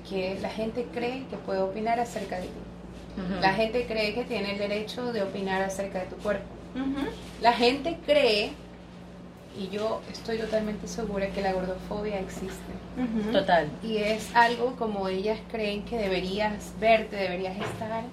Que 0.08 0.38
la 0.42 0.50
gente 0.50 0.88
cree 0.94 1.26
que 1.30 1.38
puede 1.38 1.60
opinar 1.60 2.00
acerca 2.00 2.38
de 2.38 2.44
ti. 2.44 2.50
La 3.42 3.54
gente 3.54 3.86
cree 3.86 4.14
que 4.14 4.24
tiene 4.24 4.54
el 4.54 4.60
derecho 4.60 5.12
de 5.12 5.24
opinar 5.24 5.62
acerca 5.62 6.00
de 6.00 6.06
tu 6.06 6.16
cuerpo. 6.18 6.46
La 7.42 7.52
gente 7.54 7.98
cree, 8.06 8.52
y 9.58 9.68
yo 9.70 10.02
estoy 10.12 10.38
totalmente 10.38 10.88
segura 10.88 11.28
que 11.30 11.42
la 11.42 11.52
gordofobia 11.52 12.20
existe. 12.20 12.72
Total. 13.34 13.70
Y 13.84 13.98
es 13.98 14.34
algo 14.36 14.76
como 14.78 15.10
ellas 15.10 15.40
creen 15.52 15.84
que 15.84 15.98
deberías 15.98 16.74
verte, 16.80 17.16
deberías 17.18 17.58
estar, 17.58 18.04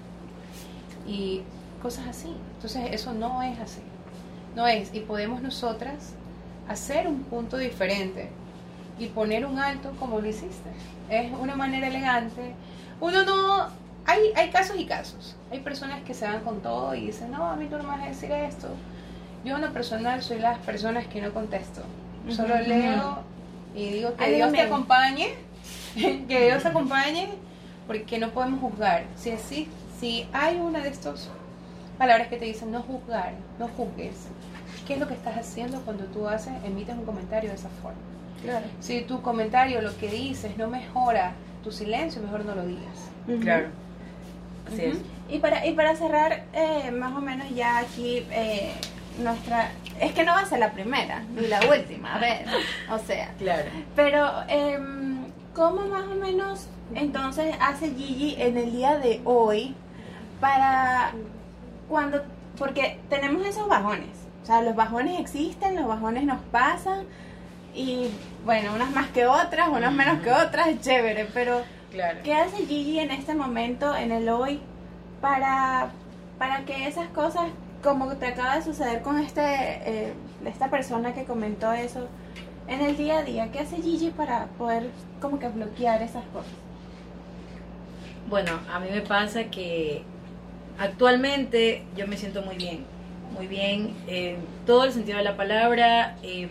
y 1.07 1.41
cosas 1.81 2.07
así. 2.07 2.35
Entonces 2.55 2.89
eso 2.91 3.13
no 3.13 3.41
es 3.43 3.59
así. 3.59 3.81
No 4.55 4.67
es. 4.67 4.93
Y 4.93 4.99
podemos 5.01 5.41
nosotras 5.41 6.13
hacer 6.67 7.07
un 7.07 7.23
punto 7.23 7.57
diferente 7.57 8.29
y 8.99 9.07
poner 9.07 9.45
un 9.45 9.59
alto 9.59 9.91
como 9.99 10.19
lo 10.19 10.27
hiciste. 10.27 10.69
Es 11.09 11.31
una 11.31 11.55
manera 11.55 11.87
elegante. 11.87 12.53
Uno 12.99 13.23
no... 13.23 13.87
Hay, 14.05 14.19
hay 14.35 14.49
casos 14.51 14.77
y 14.79 14.85
casos. 14.85 15.35
Hay 15.51 15.59
personas 15.59 16.01
que 16.03 16.13
se 16.13 16.25
van 16.25 16.39
con 16.41 16.61
todo 16.61 16.95
y 16.95 17.07
dicen, 17.07 17.31
no, 17.31 17.43
a 17.43 17.55
mí 17.57 17.67
tú 17.67 17.77
no 17.77 17.83
me 17.83 17.89
vas 17.89 18.03
a 18.03 18.07
decir 18.07 18.31
esto. 18.31 18.69
Yo 19.43 19.55
en 19.55 19.61
lo 19.61 19.73
personal 19.73 20.23
soy 20.23 20.39
las 20.39 20.57
personas 20.59 21.07
que 21.07 21.21
no 21.21 21.33
contesto. 21.33 21.81
Solo 22.29 22.55
Ujú. 22.55 22.69
leo 22.69 23.19
y 23.75 23.89
digo 23.89 24.15
que 24.15 24.23
Ay, 24.23 24.35
Dios 24.35 24.51
te 24.51 24.61
acompañe, 24.61 25.35
que 25.95 26.45
Dios 26.45 26.63
te 26.63 26.69
acompañe, 26.69 27.29
porque 27.85 28.17
no 28.17 28.29
podemos 28.29 28.59
juzgar. 28.59 29.03
Si, 29.15 29.31
así, 29.31 29.67
si 29.99 30.27
hay 30.33 30.57
una 30.57 30.79
de 30.79 30.89
estas 30.89 31.29
palabras 31.97 32.27
que 32.27 32.37
te 32.37 32.45
dicen 32.45 32.71
no 32.71 32.81
juzgar, 32.81 33.33
no 33.59 33.67
juzgues, 33.69 34.27
¿qué 34.85 34.93
es 34.93 34.99
lo 34.99 35.07
que 35.07 35.13
estás 35.13 35.37
haciendo 35.37 35.81
cuando 35.81 36.05
tú 36.05 36.27
haces, 36.27 36.53
emites 36.63 36.95
un 36.95 37.05
comentario 37.05 37.49
de 37.49 37.55
esa 37.55 37.69
forma? 37.81 37.99
Claro. 38.43 38.65
Si 38.79 39.01
tu 39.01 39.21
comentario, 39.21 39.81
lo 39.81 39.97
que 39.97 40.09
dices, 40.09 40.57
no 40.57 40.67
mejora 40.67 41.33
tu 41.63 41.71
silencio, 41.71 42.21
mejor 42.21 42.45
no 42.45 42.55
lo 42.55 42.65
digas. 42.65 43.09
Claro. 43.41 43.67
Así 44.67 44.83
es. 44.83 44.97
Y 45.29 45.39
para, 45.39 45.65
y 45.65 45.73
para 45.73 45.95
cerrar, 45.95 46.43
eh, 46.53 46.91
más 46.91 47.15
o 47.15 47.19
menos 47.19 47.49
ya 47.55 47.79
aquí, 47.79 48.25
eh, 48.31 48.73
nuestra... 49.21 49.71
Es 49.99 50.11
que 50.11 50.23
no 50.23 50.33
va 50.33 50.41
a 50.41 50.45
ser 50.45 50.59
la 50.59 50.71
primera, 50.71 51.23
ni 51.33 51.47
la 51.47 51.59
última, 51.67 52.15
a 52.15 52.19
ver, 52.19 52.45
o 52.91 52.99
sea. 52.99 53.33
Claro. 53.39 53.69
Pero, 53.95 54.43
em, 54.47 55.17
¿Cómo 55.57 55.87
más 55.87 56.05
o 56.05 56.13
menos 56.13 56.67
entonces 56.93 57.55
hace 57.59 57.89
Gigi 57.89 58.35
en 58.37 58.57
el 58.57 58.71
día 58.71 58.99
de 58.99 59.21
hoy 59.25 59.73
para 60.39 61.11
cuando, 61.89 62.23
porque 62.57 62.99
tenemos 63.09 63.45
esos 63.45 63.67
bajones, 63.67 64.09
o 64.43 64.45
sea, 64.45 64.61
los 64.61 64.75
bajones 64.75 65.19
existen, 65.19 65.75
los 65.75 65.87
bajones 65.87 66.23
nos 66.23 66.41
pasan 66.51 67.05
y 67.73 68.09
bueno, 68.45 68.73
unas 68.73 68.91
más 68.91 69.07
que 69.07 69.25
otras, 69.25 69.69
unas 69.69 69.93
menos 69.93 70.21
que 70.21 70.31
otras, 70.31 70.79
chévere, 70.81 71.27
pero 71.33 71.61
Claro. 71.91 72.19
¿qué 72.23 72.33
hace 72.33 72.65
Gigi 72.65 72.99
en 72.99 73.11
este 73.11 73.33
momento, 73.33 73.95
en 73.95 74.11
el 74.11 74.27
hoy, 74.29 74.59
para, 75.21 75.89
para 76.37 76.65
que 76.65 76.87
esas 76.87 77.07
cosas, 77.09 77.45
como 77.81 78.07
te 78.17 78.27
acaba 78.27 78.55
de 78.55 78.61
suceder 78.61 79.01
con 79.01 79.19
este, 79.19 79.41
eh, 79.41 80.13
esta 80.45 80.69
persona 80.69 81.13
que 81.13 81.23
comentó 81.23 81.71
eso, 81.73 82.07
en 82.67 82.81
el 82.81 82.97
día 82.97 83.19
a 83.19 83.23
día, 83.23 83.51
¿qué 83.51 83.59
hace 83.59 83.77
Gigi 83.77 84.09
para 84.09 84.45
poder 84.57 84.89
como 85.21 85.39
que 85.39 85.47
bloquear 85.47 86.01
esas 86.01 86.23
cosas? 86.33 86.51
Bueno, 88.29 88.59
a 88.73 88.79
mí 88.79 88.87
me 88.91 89.01
pasa 89.01 89.45
que 89.45 90.03
actualmente 90.79 91.83
yo 91.95 92.07
me 92.07 92.17
siento 92.17 92.41
muy 92.41 92.55
bien, 92.55 92.85
muy 93.33 93.47
bien, 93.47 93.93
en 94.07 94.37
todo 94.65 94.83
el 94.85 94.91
sentido 94.93 95.17
de 95.17 95.23
la 95.23 95.37
palabra. 95.37 96.17
em, 96.23 96.49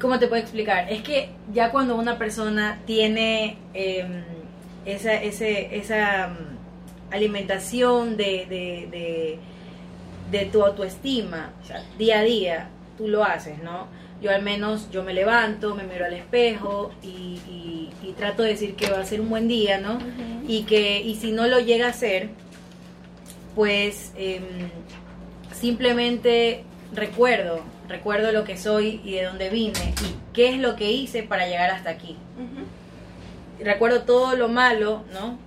¿Cómo 0.00 0.18
te 0.18 0.26
puedo 0.28 0.42
explicar? 0.42 0.92
Es 0.92 1.02
que 1.02 1.30
ya 1.54 1.70
cuando 1.70 1.96
una 1.96 2.18
persona 2.18 2.80
tiene 2.86 3.56
em, 3.72 4.22
esa, 4.84 5.14
ese, 5.14 5.76
esa 5.76 6.28
mm, 6.28 7.14
alimentación 7.14 8.16
de, 8.16 8.46
de, 8.46 8.88
de, 8.90 9.38
de 10.30 10.46
tu 10.46 10.62
autoestima, 10.64 11.52
o 11.62 11.66
sea, 11.66 11.82
día 11.98 12.18
a 12.20 12.22
día, 12.22 12.68
tú 12.96 13.08
lo 13.08 13.24
haces, 13.24 13.62
¿no? 13.62 13.86
Yo 14.22 14.30
al 14.30 14.42
menos, 14.42 14.90
yo 14.90 15.02
me 15.02 15.12
levanto, 15.12 15.74
me 15.74 15.82
miro 15.84 16.06
al 16.06 16.14
espejo 16.14 16.90
y, 17.02 17.06
y- 17.48 17.90
y 18.02 18.12
trato 18.12 18.42
de 18.42 18.50
decir 18.50 18.74
que 18.76 18.90
va 18.90 19.00
a 19.00 19.04
ser 19.04 19.20
un 19.20 19.28
buen 19.28 19.48
día, 19.48 19.78
¿no? 19.78 19.98
Y 20.48 20.62
que, 20.62 21.00
y 21.02 21.16
si 21.16 21.32
no 21.32 21.46
lo 21.46 21.58
llega 21.60 21.88
a 21.88 21.92
ser, 21.92 22.30
pues 23.54 24.12
em, 24.16 24.42
simplemente 25.52 26.64
recuerdo, 26.94 27.60
recuerdo 27.88 28.32
lo 28.32 28.44
que 28.44 28.56
soy 28.56 29.00
y 29.04 29.12
de 29.12 29.24
dónde 29.24 29.50
vine 29.50 29.94
y 30.02 30.16
qué 30.34 30.48
es 30.50 30.58
lo 30.58 30.76
que 30.76 30.90
hice 30.92 31.22
para 31.22 31.46
llegar 31.46 31.70
hasta 31.70 31.90
aquí. 31.90 32.16
Recuerdo 33.62 34.02
todo 34.02 34.36
lo 34.36 34.48
malo, 34.48 35.02
¿no? 35.12 35.38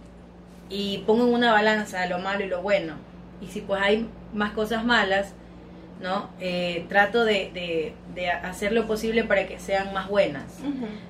Y 0.69 0.99
pongo 0.99 1.27
en 1.27 1.33
una 1.33 1.51
balanza 1.53 2.05
lo 2.07 2.19
malo 2.19 2.43
y 2.43 2.47
lo 2.47 2.61
bueno. 2.61 2.95
Y 3.41 3.47
si 3.47 3.61
pues 3.61 3.81
hay 3.81 4.07
más 4.33 4.51
cosas 4.51 4.83
malas, 4.83 5.33
¿no? 5.99 6.29
Eh, 6.39 6.85
trato 6.89 7.25
de, 7.25 7.51
de- 7.53 7.93
de 8.15 8.29
hacer 8.29 8.71
lo 8.71 8.87
posible 8.87 9.23
para 9.25 9.45
que 9.47 9.59
sean 9.59 9.93
más 9.93 10.07
buenas. 10.07 10.59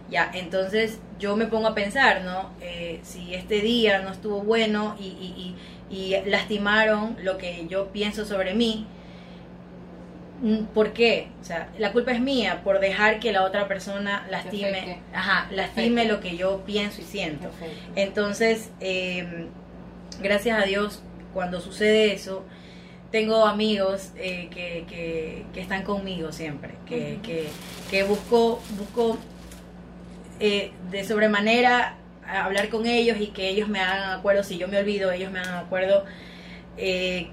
Ya, 0.09 0.31
entonces 0.33 0.99
yo 1.19 1.35
me 1.35 1.45
pongo 1.45 1.67
a 1.67 1.75
pensar, 1.75 2.21
¿no? 2.23 2.49
Eh, 2.61 2.99
si 3.03 3.33
este 3.35 3.61
día 3.61 3.99
no 4.01 4.09
estuvo 4.11 4.41
bueno 4.41 4.95
y, 4.99 5.03
y- 5.05 5.55
y- 5.91 5.95
y 5.95 6.29
lastimaron 6.29 7.15
lo 7.23 7.37
que 7.37 7.65
yo 7.67 7.87
pienso 7.87 8.25
sobre 8.25 8.53
mí, 8.53 8.85
mm, 10.41 10.65
¿por 10.73 10.93
qué? 10.93 11.27
O 11.41 11.43
sea, 11.43 11.69
la 11.77 11.91
culpa 11.91 12.11
es 12.11 12.21
mía 12.21 12.61
por 12.63 12.79
dejar 12.79 13.19
que 13.19 13.31
la 13.31 13.43
otra 13.43 13.67
persona 13.67 14.25
lastime, 14.29 14.99
ajá, 15.13 15.47
lastime 15.51 16.05
lo 16.05 16.19
que 16.19 16.37
yo 16.37 16.63
pienso 16.65 17.01
y 17.01 17.05
siento. 17.05 17.49
Perfecto. 17.49 17.91
Entonces, 17.95 18.71
eh, 18.79 19.47
gracias 20.21 20.61
a 20.61 20.65
Dios, 20.65 21.03
cuando 21.33 21.59
sucede 21.61 22.13
eso, 22.13 22.43
tengo 23.11 23.45
amigos 23.45 24.11
eh, 24.15 24.49
que, 24.51 24.85
que, 24.87 25.45
que 25.53 25.61
están 25.61 25.83
conmigo 25.83 26.31
siempre, 26.31 26.75
que, 26.85 27.19
que, 27.23 27.47
que 27.89 28.03
busco, 28.03 28.61
busco 28.77 29.17
eh, 30.39 30.71
de 30.91 31.03
sobremanera 31.03 31.95
hablar 32.27 32.69
con 32.69 32.85
ellos 32.85 33.17
y 33.19 33.27
que 33.27 33.49
ellos 33.49 33.67
me 33.67 33.79
hagan 33.79 34.19
acuerdo, 34.19 34.43
si 34.43 34.57
yo 34.57 34.67
me 34.67 34.77
olvido, 34.77 35.11
ellos 35.11 35.31
me 35.31 35.39
hagan 35.39 35.55
acuerdo 35.55 36.05
eh, 36.77 37.27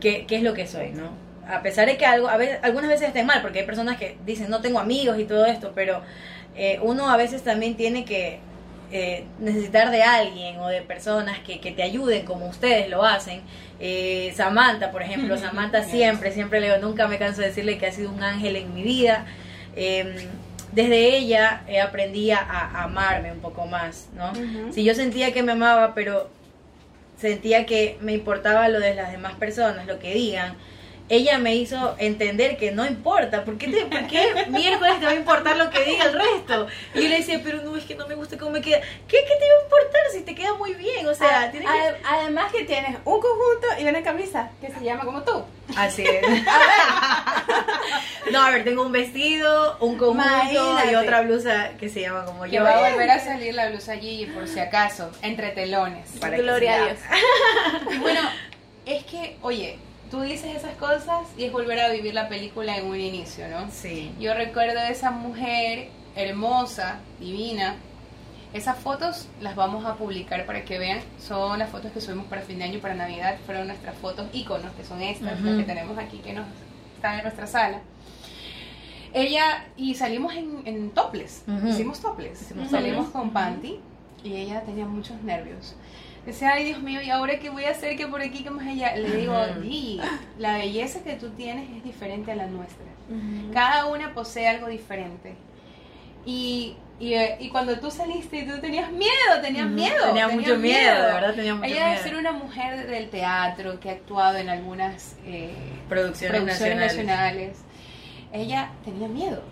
qué, 0.00 0.24
qué 0.26 0.36
es 0.36 0.42
lo 0.42 0.54
que 0.54 0.66
soy, 0.66 0.90
¿no? 0.90 1.10
A 1.46 1.60
pesar 1.60 1.86
de 1.86 1.98
que 1.98 2.06
algo, 2.06 2.28
a 2.28 2.38
veces, 2.38 2.58
algunas 2.62 2.88
veces 2.88 3.08
estén 3.08 3.26
mal, 3.26 3.42
porque 3.42 3.60
hay 3.60 3.66
personas 3.66 3.98
que 3.98 4.16
dicen 4.24 4.48
no 4.48 4.62
tengo 4.62 4.78
amigos 4.78 5.18
y 5.18 5.24
todo 5.24 5.44
esto, 5.44 5.72
pero 5.74 6.00
eh, 6.56 6.78
uno 6.82 7.10
a 7.10 7.16
veces 7.16 7.42
también 7.42 7.76
tiene 7.76 8.04
que 8.06 8.38
eh, 8.92 9.24
necesitar 9.38 9.90
de 9.90 10.02
alguien 10.02 10.58
o 10.58 10.68
de 10.68 10.82
personas 10.82 11.38
que, 11.40 11.60
que 11.60 11.72
te 11.72 11.82
ayuden 11.82 12.24
como 12.24 12.46
ustedes 12.46 12.88
lo 12.88 13.04
hacen. 13.04 13.42
Eh, 13.80 14.32
Samantha, 14.36 14.90
por 14.90 15.02
ejemplo, 15.02 15.36
Samantha 15.38 15.82
siempre, 15.84 16.32
siempre 16.32 16.60
le 16.60 16.66
digo, 16.66 16.78
nunca 16.78 17.08
me 17.08 17.18
canso 17.18 17.40
de 17.40 17.48
decirle 17.48 17.78
que 17.78 17.86
ha 17.86 17.92
sido 17.92 18.10
un 18.10 18.22
ángel 18.22 18.56
en 18.56 18.74
mi 18.74 18.82
vida. 18.82 19.26
Eh, 19.76 20.28
desde 20.72 21.16
ella 21.16 21.62
eh, 21.68 21.80
aprendí 21.80 22.32
a, 22.32 22.38
a 22.38 22.84
amarme 22.84 23.30
un 23.30 23.40
poco 23.40 23.66
más, 23.66 24.08
¿no? 24.16 24.32
Si 24.72 24.82
yo 24.82 24.94
sentía 24.94 25.32
que 25.32 25.42
me 25.42 25.52
amaba, 25.52 25.94
pero 25.94 26.28
sentía 27.16 27.64
que 27.64 27.96
me 28.00 28.12
importaba 28.12 28.68
lo 28.68 28.80
de 28.80 28.94
las 28.94 29.12
demás 29.12 29.34
personas, 29.34 29.86
lo 29.86 30.00
que 30.00 30.12
digan, 30.14 30.56
ella 31.10 31.36
me 31.38 31.54
hizo 31.54 31.94
entender 31.98 32.56
que 32.56 32.72
no 32.72 32.86
importa, 32.86 33.44
¿por 33.44 33.58
qué, 33.58 33.68
te, 33.68 33.84
por 33.84 34.06
qué 34.06 34.46
miércoles 34.48 34.98
te 35.00 35.04
va 35.04 35.12
a 35.12 35.14
importar 35.14 35.56
lo 35.58 35.68
que 35.70 35.84
diga 35.84 36.06
el 36.06 36.14
resto? 36.14 36.66
Y 36.94 37.02
yo 37.02 37.08
le 37.08 37.16
decía, 37.18 37.40
pero 37.44 37.60
no, 37.62 37.76
es 37.76 37.84
que 37.84 37.94
no 37.94 38.06
me 38.08 38.14
gusta 38.14 38.38
cómo 38.38 38.52
me 38.52 38.62
queda. 38.62 38.80
¿Qué, 39.06 39.18
qué 39.18 39.34
te 39.38 39.44
va 39.50 39.60
a 39.60 39.62
importar 39.64 40.00
si 40.12 40.20
te 40.22 40.34
queda 40.34 40.54
muy 40.54 40.72
bien? 40.74 41.06
O 41.06 41.14
sea, 41.14 41.42
A- 41.42 41.50
tienes 41.50 41.68
que... 41.70 41.76
ade- 41.78 41.96
Además 42.08 42.50
que 42.52 42.64
tienes 42.64 42.96
un 43.04 43.20
conjunto 43.20 43.66
y 43.78 43.84
una 43.84 44.02
camisa 44.02 44.50
que 44.60 44.68
se 44.72 44.82
llama 44.82 45.04
como 45.04 45.22
tú. 45.22 45.44
Así 45.76 46.04
es. 46.06 46.22
No, 48.32 48.42
a 48.42 48.50
ver, 48.50 48.64
tengo 48.64 48.82
un 48.84 48.92
vestido, 48.92 49.76
un 49.80 49.96
conjunto 49.98 50.78
y 50.90 50.94
otra 50.94 51.20
blusa 51.22 51.70
que 51.78 51.88
se 51.90 52.00
llama 52.00 52.24
como 52.24 52.44
Que 52.44 52.52
yo. 52.52 52.62
va 52.64 52.70
a 52.86 52.90
volver 52.90 53.10
a 53.10 53.20
salir 53.20 53.54
la 53.54 53.68
blusa 53.68 53.96
Gigi 53.96 54.26
por 54.26 54.48
si 54.48 54.58
acaso, 54.58 55.10
entre 55.22 55.50
telones. 55.50 56.08
Para 56.20 56.36
Gloria 56.38 56.74
a. 56.74 56.84
Dios. 56.86 56.98
Y 57.92 57.98
bueno, 58.00 58.20
es 58.86 59.04
que, 59.04 59.36
oye, 59.42 59.78
tú 60.10 60.20
dices 60.20 60.54
esas 60.56 60.76
cosas 60.76 61.26
y 61.36 61.44
es 61.44 61.52
volver 61.52 61.80
a 61.80 61.88
vivir 61.90 62.14
la 62.14 62.28
película 62.28 62.76
en 62.76 62.86
un 62.86 62.98
inicio, 62.98 63.48
¿no? 63.48 63.70
Sí. 63.70 64.12
Yo 64.20 64.34
recuerdo 64.34 64.78
a 64.78 64.88
esa 64.88 65.10
mujer 65.10 65.88
hermosa, 66.16 67.00
divina. 67.20 67.76
Esas 68.52 68.78
fotos 68.78 69.28
las 69.40 69.56
vamos 69.56 69.84
a 69.84 69.96
publicar 69.96 70.46
para 70.46 70.64
que 70.64 70.78
vean. 70.78 71.00
Son 71.18 71.58
las 71.58 71.70
fotos 71.70 71.90
que 71.90 72.00
subimos 72.00 72.26
para 72.26 72.42
fin 72.42 72.58
de 72.58 72.64
año 72.64 72.78
para 72.78 72.94
Navidad. 72.94 73.36
Fueron 73.46 73.66
nuestras 73.66 73.96
fotos 73.96 74.28
íconos, 74.32 74.72
que 74.76 74.84
son 74.84 75.02
estas, 75.02 75.40
las 75.40 75.56
que 75.56 75.64
tenemos 75.64 75.98
aquí, 75.98 76.18
que 76.18 76.32
nos 76.32 76.46
están 76.94 77.16
en 77.16 77.22
nuestra 77.24 77.48
sala. 77.48 77.80
Ella, 79.12 79.66
y 79.76 79.94
salimos 79.94 80.34
en, 80.34 80.62
en 80.66 80.90
topless. 80.90 81.42
Ujú. 81.48 81.68
Hicimos. 81.68 82.00
Hicimos 82.40 82.70
salimos 82.70 83.08
con 83.10 83.30
panty 83.30 83.80
y 84.22 84.34
ella 84.34 84.62
tenía 84.62 84.86
muchos 84.86 85.20
nervios. 85.22 85.74
Decía, 86.26 86.52
ay 86.54 86.64
Dios 86.64 86.80
mío, 86.82 87.02
¿y 87.02 87.10
ahora 87.10 87.38
qué 87.38 87.50
voy 87.50 87.64
a 87.64 87.70
hacer? 87.70 87.96
que 87.96 88.06
por 88.06 88.22
aquí? 88.22 88.42
que 88.42 88.50
más 88.50 88.66
allá? 88.66 88.96
Le 88.96 89.16
digo. 89.16 89.36
Di, 89.62 90.00
la 90.38 90.56
belleza 90.58 91.02
que 91.04 91.14
tú 91.14 91.30
tienes 91.30 91.68
es 91.76 91.84
diferente 91.84 92.32
a 92.32 92.36
la 92.36 92.46
nuestra. 92.46 92.84
Cada 93.52 93.86
una 93.86 94.14
posee 94.14 94.48
algo 94.48 94.68
diferente. 94.68 95.34
Y, 96.24 96.74
y, 96.98 97.12
eh, 97.12 97.36
y 97.38 97.50
cuando 97.50 97.78
tú 97.78 97.90
saliste 97.90 98.38
y 98.38 98.46
tú 98.46 98.58
tenías 98.58 98.90
miedo, 98.90 99.10
tenías 99.42 99.68
miedo. 99.68 99.94
Tenía 100.06 100.26
tenías 100.28 100.32
mucho 100.32 100.56
miedo, 100.56 101.06
de 101.06 101.12
verdad 101.12 101.34
tenía 101.34 101.54
mucho 101.54 101.66
Ella 101.66 101.74
debe 101.80 101.90
miedo. 101.90 102.02
ser 102.04 102.16
una 102.16 102.32
mujer 102.32 102.86
del 102.86 103.10
teatro 103.10 103.78
que 103.78 103.90
ha 103.90 103.92
actuado 103.92 104.38
en 104.38 104.48
algunas 104.48 105.16
eh, 105.26 105.50
Producciones, 105.90 106.40
producciones 106.40 106.76
nacionales. 106.76 107.06
nacionales. 107.06 107.58
Ella 108.32 108.70
tenía 108.86 109.08
miedo. 109.08 109.42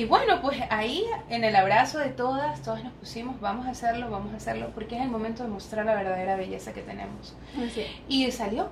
Y 0.00 0.06
bueno, 0.06 0.40
pues 0.40 0.58
ahí 0.70 1.04
en 1.28 1.44
el 1.44 1.54
abrazo 1.54 1.98
de 1.98 2.08
todas, 2.08 2.62
todas 2.62 2.82
nos 2.82 2.92
pusimos, 2.94 3.38
vamos 3.38 3.66
a 3.66 3.70
hacerlo, 3.72 4.10
vamos 4.10 4.32
a 4.32 4.38
hacerlo, 4.38 4.70
porque 4.74 4.96
es 4.96 5.02
el 5.02 5.08
momento 5.10 5.42
de 5.42 5.50
mostrar 5.50 5.84
la 5.84 5.94
verdadera 5.94 6.36
belleza 6.36 6.72
que 6.72 6.80
tenemos. 6.80 7.34
Así. 7.54 7.84
Y 8.08 8.30
salió. 8.32 8.70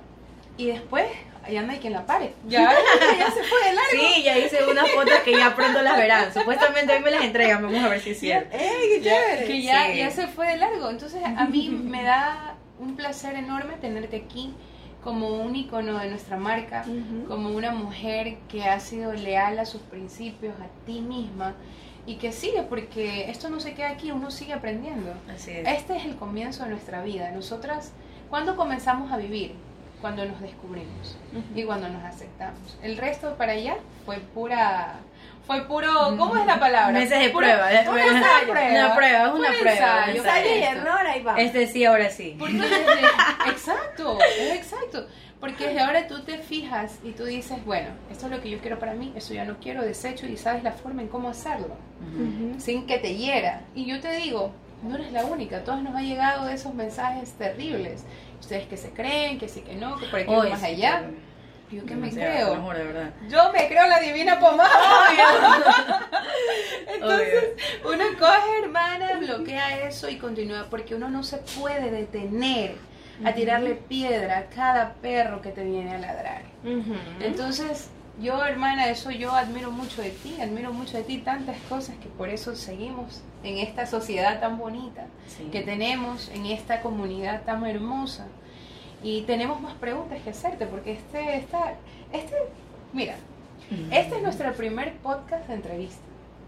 Y 0.57 0.65
después, 0.65 1.05
allá 1.45 1.61
no 1.61 1.71
hay 1.71 1.77
quien 1.77 1.93
la 1.93 2.07
pare. 2.07 2.33
Ya, 2.47 2.71
ya 3.19 3.27
se 3.31 3.43
fue 3.43 3.59
de 3.63 3.73
largo. 3.75 3.91
Sí, 4.15 4.23
ya 4.23 4.39
hice 4.39 4.57
unas 4.71 4.89
fotos 4.89 5.19
que 5.23 5.37
ya 5.37 5.55
pronto 5.55 5.83
las 5.83 5.97
verán. 5.97 6.33
Supuestamente 6.33 6.93
hoy 6.93 7.01
me 7.01 7.11
las 7.11 7.23
entregan, 7.23 7.61
vamos 7.61 7.83
a 7.83 7.89
ver 7.89 7.99
si 8.01 8.09
es 8.09 8.19
cierto. 8.19 8.57
¡Ey, 8.57 8.69
qué 8.89 9.01
Ya- 9.01 9.11
chévere! 9.13 9.45
que 9.45 9.61
ya, 9.61 9.85
Sí. 9.91 9.97
ya 9.99 10.09
se 10.09 10.27
fue 10.29 10.47
de 10.47 10.57
largo. 10.57 10.89
Entonces 10.89 11.21
a 11.23 11.45
mí 11.45 11.69
me 11.83 12.01
da 12.01 12.55
un 12.79 12.95
placer 12.95 13.35
enorme 13.35 13.75
tenerte 13.79 14.17
aquí 14.17 14.51
como 15.03 15.41
un 15.41 15.55
icono 15.55 15.97
de 15.97 16.09
nuestra 16.09 16.37
marca, 16.37 16.85
como 17.27 17.49
una 17.49 17.71
mujer 17.71 18.37
que 18.49 18.63
ha 18.65 18.79
sido 18.79 19.13
leal 19.13 19.59
a 19.59 19.65
sus 19.65 19.81
principios, 19.81 20.53
a 20.59 20.85
ti 20.85 21.01
misma 21.01 21.55
y 22.05 22.15
que 22.15 22.31
sigue, 22.31 22.63
porque 22.63 23.29
esto 23.29 23.49
no 23.49 23.59
se 23.59 23.73
queda 23.73 23.89
aquí, 23.89 24.11
uno 24.11 24.31
sigue 24.31 24.53
aprendiendo. 24.53 25.13
Así 25.33 25.51
es. 25.51 25.67
Este 25.67 25.95
es 25.95 26.05
el 26.05 26.15
comienzo 26.15 26.63
de 26.63 26.71
nuestra 26.71 27.03
vida. 27.03 27.31
Nosotras, 27.31 27.93
¿cuándo 28.29 28.55
comenzamos 28.55 29.11
a 29.11 29.17
vivir? 29.17 29.53
Cuando 30.01 30.25
nos 30.25 30.39
descubrimos 30.39 31.17
y 31.53 31.63
cuando 31.63 31.89
nos 31.89 32.03
aceptamos. 32.05 32.79
El 32.81 32.97
resto 32.97 33.35
para 33.35 33.51
allá 33.51 33.77
fue 34.05 34.19
pura 34.19 34.95
fue 35.49 35.61
puro, 35.67 36.15
¿cómo 36.15 36.35
es 36.37 36.45
la 36.45 36.59
palabra? 36.59 36.91
Meses 36.91 37.19
de 37.19 37.29
prueba. 37.31 37.69
de- 37.69 37.89
Una 37.89 38.05
una 38.05 38.21
prueba. 38.47 38.69
una 38.85 38.95
prueba, 38.95 39.23
es 39.25 39.33
una 39.33 39.49
Un 39.49 39.55
prueba. 39.59 39.71
ensayo. 40.11 40.17
Ensayo 40.23 40.55
y 40.55 40.61
error, 40.61 41.07
ahí 41.07 41.23
vamos. 41.23 41.41
Este 41.41 41.65
sí, 41.67 41.85
ahora 41.85 42.09
sí. 42.11 42.37
Desde- 42.39 43.49
exacto, 43.49 44.19
es 44.39 44.53
exacto. 44.55 45.07
Porque 45.39 45.67
desde 45.67 45.79
ahora 45.79 46.05
tú 46.07 46.21
te 46.21 46.37
fijas 46.37 46.99
y 47.03 47.11
tú 47.13 47.23
dices, 47.25 47.65
bueno, 47.65 47.87
esto 48.11 48.25
es 48.27 48.31
lo 48.31 48.41
que 48.41 48.49
yo 48.51 48.59
quiero 48.59 48.77
para 48.77 48.93
mí, 48.93 49.11
esto 49.15 49.33
ya 49.33 49.43
no 49.45 49.57
quiero, 49.57 49.81
desecho 49.81 50.27
y 50.27 50.37
sabes 50.37 50.61
la 50.63 50.73
forma 50.73 51.01
en 51.01 51.07
cómo 51.07 51.29
hacerlo, 51.29 51.75
sin 52.59 52.85
que 52.85 52.99
te 52.99 53.15
hiera. 53.15 53.61
Y 53.73 53.85
yo 53.85 53.99
te 54.01 54.11
digo, 54.17 54.51
no 54.83 54.95
eres 54.97 55.11
la 55.13 55.25
única, 55.25 55.57
a 55.57 55.63
todos 55.63 55.81
nos 55.81 55.95
ha 55.95 56.01
llegado 56.01 56.47
esos 56.49 56.73
mensajes 56.75 57.31
terribles. 57.33 58.03
Ustedes 58.39 58.67
que 58.67 58.77
se 58.77 58.91
creen, 58.91 59.39
que 59.39 59.47
sí, 59.47 59.61
que 59.61 59.75
no, 59.75 59.97
que 59.97 60.05
por 60.07 60.19
aquí 60.19 60.29
Hoy 60.29 60.49
más 60.51 60.61
allá. 60.63 61.03
Yo 61.71 61.85
que 61.85 61.95
me 61.95 62.09
creo. 62.09 62.55
juro, 62.61 62.77
de 62.77 62.83
verdad. 62.83 63.09
Yo 63.29 63.51
me 63.51 63.67
creo 63.67 63.87
la 63.87 63.99
divina 63.99 64.39
pomada. 64.39 64.69
Entonces, 66.93 67.43
uno 67.85 68.03
coge, 68.17 68.59
hermana, 68.63 69.19
bloquea 69.19 69.87
eso 69.87 70.09
y 70.09 70.17
continúa, 70.17 70.67
porque 70.69 70.95
uno 70.95 71.09
no 71.09 71.23
se 71.23 71.37
puede 71.37 71.91
detener 71.91 72.75
a 73.23 73.33
tirarle 73.33 73.75
piedra 73.75 74.39
a 74.39 74.45
cada 74.45 74.93
perro 74.93 75.41
que 75.41 75.49
te 75.51 75.63
viene 75.63 75.95
a 75.95 75.99
ladrar. 75.99 76.41
Ujú. 76.63 76.95
Entonces, 77.21 77.89
yo, 78.19 78.43
hermana, 78.45 78.87
eso 78.89 79.11
yo 79.11 79.31
admiro 79.33 79.71
mucho 79.71 80.01
de 80.01 80.09
ti, 80.11 80.37
admiro 80.41 80.73
mucho 80.73 80.97
de 80.97 81.03
ti, 81.03 81.19
tantas 81.19 81.57
cosas 81.69 81.95
que 82.01 82.07
por 82.09 82.29
eso 82.29 82.55
seguimos 82.55 83.21
en 83.43 83.57
esta 83.59 83.85
sociedad 83.85 84.39
tan 84.39 84.57
bonita 84.57 85.05
Sí. 85.27 85.43
que 85.51 85.61
tenemos, 85.61 86.29
en 86.29 86.45
esta 86.47 86.81
comunidad 86.81 87.43
tan 87.43 87.65
hermosa. 87.65 88.27
Y 89.03 89.21
tenemos 89.21 89.61
más 89.61 89.73
preguntas 89.75 90.19
que 90.23 90.29
hacerte, 90.31 90.65
porque 90.65 90.93
este, 90.93 91.37
esta, 91.37 91.73
este, 92.11 92.35
mira, 92.93 93.15
Ujú. 93.71 93.81
este 93.91 94.17
es 94.17 94.21
nuestro 94.21 94.51
primer 94.53 94.93
podcast 94.97 95.47
de 95.47 95.53
entrevista. 95.53 96.01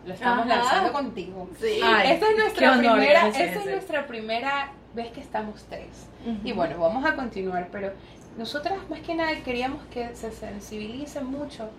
Lo 0.05 0.13
estamos 0.13 0.45
Ajá. 0.47 0.55
lanzando 0.55 0.91
contigo. 0.93 1.47
Sí. 1.59 1.79
Ay, 1.83 2.11
esta 2.13 2.29
es 2.29 2.37
nuestra 2.37 2.77
primera, 2.77 3.27
esta 3.27 3.43
es 3.43 3.65
nuestra 3.65 4.07
primera 4.07 4.71
vez 4.93 5.11
que 5.11 5.21
estamos 5.21 5.63
tres. 5.69 6.07
Y 6.43 6.51
bueno, 6.53 6.77
vamos 6.79 7.05
a 7.05 7.15
continuar, 7.15 7.69
pero 7.71 7.93
nosotras 8.37 8.77
más 8.89 8.99
que 9.01 9.13
nada 9.15 9.31
queríamos 9.43 9.83
que 9.93 10.13
se 10.15 10.31
sensibilicen 10.31 11.25
mucho 11.25 11.69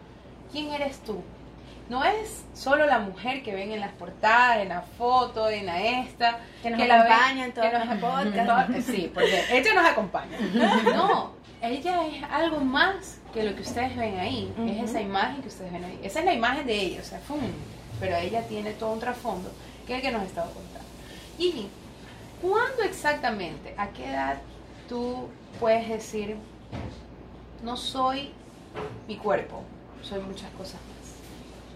quién 0.53 0.71
eres 0.71 0.99
tú. 1.01 1.17
No 1.89 2.05
es 2.05 2.45
solo 2.55 2.87
la 2.87 2.99
mujer 3.01 3.43
que 3.43 3.55
ven 3.55 3.71
en 3.73 3.81
las 3.81 3.93
portadas, 3.93 4.59
en 4.59 4.69
la 4.71 4.83
foto, 4.83 5.49
en 5.51 5.67
la 5.67 5.83
esta, 5.83 6.39
Que 6.63 6.71
nos 6.71 6.79
la 6.87 7.03
ven- 7.03 7.13
acompaña 7.13 7.45
en 7.45 7.53
que 7.53 7.61
podcasts. 7.61 8.77
todo- 8.85 8.95
Sí, 8.95 9.11
porque 9.13 9.45
ella 9.51 9.75
nos 9.75 9.87
acompaña. 9.87 10.39
No, 10.85 11.33
ella 11.61 12.07
es 12.07 12.23
algo 12.25 12.61
más 12.61 13.19
que 13.35 13.43
lo 13.45 13.55
que 13.55 13.63
ustedes 13.63 13.97
ven 13.97 14.19
ahí. 14.19 14.53
Es 14.67 14.91
esa 14.91 15.01
imagen 15.01 15.43
que 15.43 15.49
ustedes 15.49 15.73
ven 15.73 15.85
ahí. 15.85 16.01
Esa 16.03 16.21
es 16.21 16.25
la 16.25 16.33
imagen 16.35 16.67
de 16.67 16.75
ella, 16.75 17.01
o 17.01 17.05
sea, 17.05 17.19
¡fum! 17.21 17.41
pero 18.01 18.17
ella 18.17 18.43
tiene 18.49 18.73
todo 18.73 18.93
un 18.93 18.99
trasfondo 19.01 19.51
que 19.87 19.93
es 19.97 19.99
el 19.99 20.11
que 20.11 20.13
nos 20.17 20.25
estaba 20.25 20.49
contando. 20.49 20.89
Gigi, 21.39 21.69
¿cuándo 22.41 22.83
exactamente, 22.85 23.75
a 23.77 23.89
qué 23.89 24.07
edad 24.11 24.39
tú 24.89 25.29
puedes 25.61 25.89
decir, 25.89 26.37
no 27.63 27.77
soy 27.77 28.33
mi 29.07 29.17
cuerpo, 29.17 29.63
soy 30.03 30.21
muchas 30.21 30.51
cosas? 30.53 30.81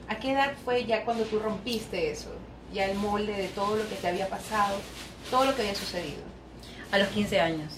¿A 0.08 0.16
qué 0.18 0.32
edad 0.32 0.52
fue 0.64 0.84
ya 0.84 1.04
cuando 1.04 1.24
tú 1.24 1.38
rompiste 1.38 2.10
eso? 2.10 2.30
Ya 2.72 2.84
el 2.86 2.96
molde 2.98 3.32
de 3.32 3.48
todo 3.48 3.76
lo 3.76 3.88
que 3.88 3.94
te 3.96 4.08
había 4.08 4.28
pasado, 4.28 4.76
todo 5.30 5.44
lo 5.44 5.54
que 5.54 5.62
había 5.62 5.74
sucedido. 5.74 6.22
A 6.92 6.98
los 6.98 7.08
15 7.08 7.40
años. 7.40 7.72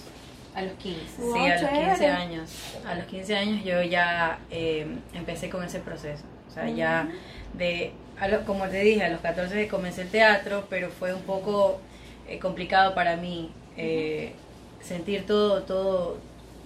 A 0.55 0.61
los 0.63 0.73
15. 0.73 1.01
Wow, 1.21 1.33
sí, 1.33 1.39
a 1.39 1.49
los 1.53 1.61
chévere. 1.61 1.85
15 1.89 2.07
años. 2.07 2.49
A 2.85 2.95
los 2.95 3.05
15 3.05 3.35
años 3.35 3.63
yo 3.63 3.81
ya 3.83 4.39
eh, 4.51 4.87
empecé 5.13 5.49
con 5.49 5.63
ese 5.63 5.79
proceso. 5.79 6.23
O 6.49 6.53
sea, 6.53 6.69
ya 6.69 7.07
de, 7.53 7.93
a 8.19 8.27
lo- 8.27 8.43
como 8.45 8.67
te 8.67 8.79
dije, 8.81 9.03
a 9.03 9.09
los 9.09 9.21
14 9.21 9.67
comencé 9.67 10.01
el 10.03 10.09
teatro, 10.09 10.65
pero 10.69 10.89
fue 10.89 11.13
un 11.13 11.21
poco 11.21 11.79
eh, 12.27 12.39
complicado 12.39 12.93
para 12.95 13.15
mí 13.15 13.51
eh, 13.77 14.33
sentir 14.81 15.25
todo, 15.25 15.63
todo, 15.63 16.17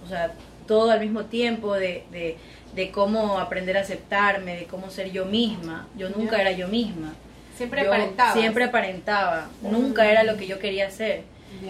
o 0.04 0.08
sea, 0.08 0.32
todo 0.66 0.90
al 0.90 1.00
mismo 1.00 1.26
tiempo 1.26 1.74
de, 1.74 2.04
de, 2.10 2.38
de 2.74 2.90
cómo 2.90 3.38
aprender 3.38 3.76
a 3.76 3.80
aceptarme, 3.80 4.56
de 4.56 4.64
cómo 4.64 4.90
ser 4.90 5.10
yo 5.12 5.24
misma. 5.26 5.86
Yo 5.96 6.08
nunca 6.10 6.40
era 6.40 6.50
yo 6.52 6.68
misma. 6.68 7.14
Siempre 7.56 7.82
Yo 7.84 7.88
aparentabas. 7.92 8.34
Siempre 8.34 8.64
aparentaba. 8.64 9.48
Nunca 9.62 10.10
era 10.10 10.24
lo 10.24 10.36
que 10.36 10.46
yo 10.46 10.58
quería 10.58 10.90
ser. 10.90 11.22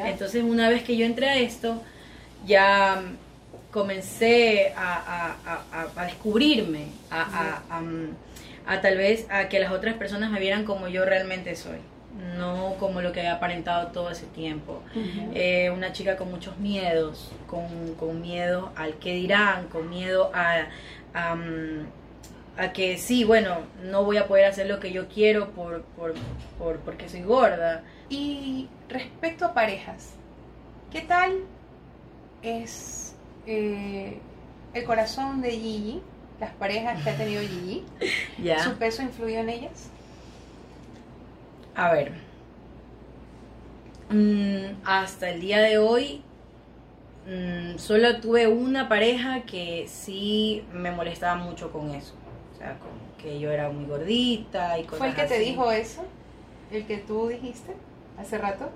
Entonces, 0.06 0.42
una 0.42 0.68
vez 0.70 0.82
que 0.82 0.96
yo 0.96 1.04
entré 1.04 1.28
a 1.28 1.36
esto, 1.36 1.82
ya 2.46 3.02
mm, 3.02 3.70
comencé 3.70 4.72
a, 4.76 4.94
a- 4.94 5.82
a- 5.82 6.02
a- 6.02 6.06
descubrirme, 6.06 6.86
a, 7.10 7.20
a- 7.22 7.76
a, 7.76 7.80
mm, 7.80 8.08
a 8.66 8.80
tal 8.80 8.96
vez 8.96 9.26
a 9.30 9.48
que 9.48 9.58
las 9.60 9.72
otras 9.72 9.94
personas 9.96 10.30
me 10.30 10.40
vieran 10.40 10.64
como 10.64 10.88
yo 10.88 11.04
realmente 11.04 11.54
soy, 11.54 11.78
no 12.36 12.74
como 12.78 13.00
lo 13.00 13.12
que 13.12 13.20
había 13.20 13.34
aparentado 13.34 13.88
todo 13.88 14.10
ese 14.10 14.26
tiempo. 14.26 14.82
Eh, 15.34 15.70
una 15.70 15.92
chica 15.92 16.16
con 16.16 16.30
muchos 16.30 16.56
miedos, 16.58 17.32
con, 17.46 17.94
con 17.94 18.20
miedo 18.20 18.70
al 18.76 18.94
que 18.94 19.14
dirán, 19.14 19.66
con 19.68 19.90
miedo 19.90 20.30
a, 20.32 20.66
a, 21.12 21.34
mm, 21.34 21.86
a 22.56 22.72
que 22.72 22.98
sí, 22.98 23.24
bueno, 23.24 23.58
no 23.82 24.04
voy 24.04 24.16
a 24.18 24.26
poder 24.28 24.44
hacer 24.46 24.66
lo 24.68 24.78
que 24.78 24.92
yo 24.92 25.08
quiero 25.08 25.50
por, 25.50 25.82
por, 25.96 26.14
por, 26.58 26.78
porque 26.80 27.08
soy 27.08 27.22
gorda. 27.22 27.82
Y 28.08 28.68
respecto 28.88 29.44
a 29.46 29.54
parejas, 29.54 30.10
¿qué 30.92 31.00
tal 31.00 31.32
es 32.42 33.16
eh, 33.46 34.18
el 34.72 34.84
corazón 34.84 35.40
de 35.42 35.50
Gigi? 35.50 36.02
Las 36.40 36.50
parejas 36.52 37.02
que 37.02 37.10
ha 37.10 37.16
tenido 37.16 37.42
Gigi, 37.42 37.84
Ya. 38.42 38.62
¿su 38.62 38.74
peso 38.74 39.02
influyó 39.02 39.38
en 39.40 39.48
ellas? 39.48 39.90
A 41.76 41.92
ver. 41.92 42.12
Mm, 44.10 44.76
hasta 44.84 45.30
el 45.30 45.40
día 45.40 45.60
de 45.60 45.78
hoy, 45.78 46.22
mm, 47.26 47.78
solo 47.78 48.20
tuve 48.20 48.46
una 48.46 48.88
pareja 48.88 49.42
que 49.42 49.86
sí 49.88 50.64
me 50.72 50.90
molestaba 50.90 51.36
mucho 51.36 51.72
con 51.72 51.90
eso. 51.94 52.14
O 52.54 52.58
sea, 52.58 52.78
con 52.78 52.90
que 53.22 53.40
yo 53.40 53.50
era 53.50 53.70
muy 53.70 53.86
gordita 53.86 54.78
y 54.78 54.84
cosas 54.84 54.98
¿Fue 54.98 55.08
el 55.08 55.14
que 55.14 55.24
te 55.24 55.38
dijo 55.38 55.70
eso? 55.70 56.04
¿El 56.70 56.86
que 56.86 56.98
tú 56.98 57.28
dijiste 57.28 57.74
hace 58.18 58.38
rato? 58.38 58.70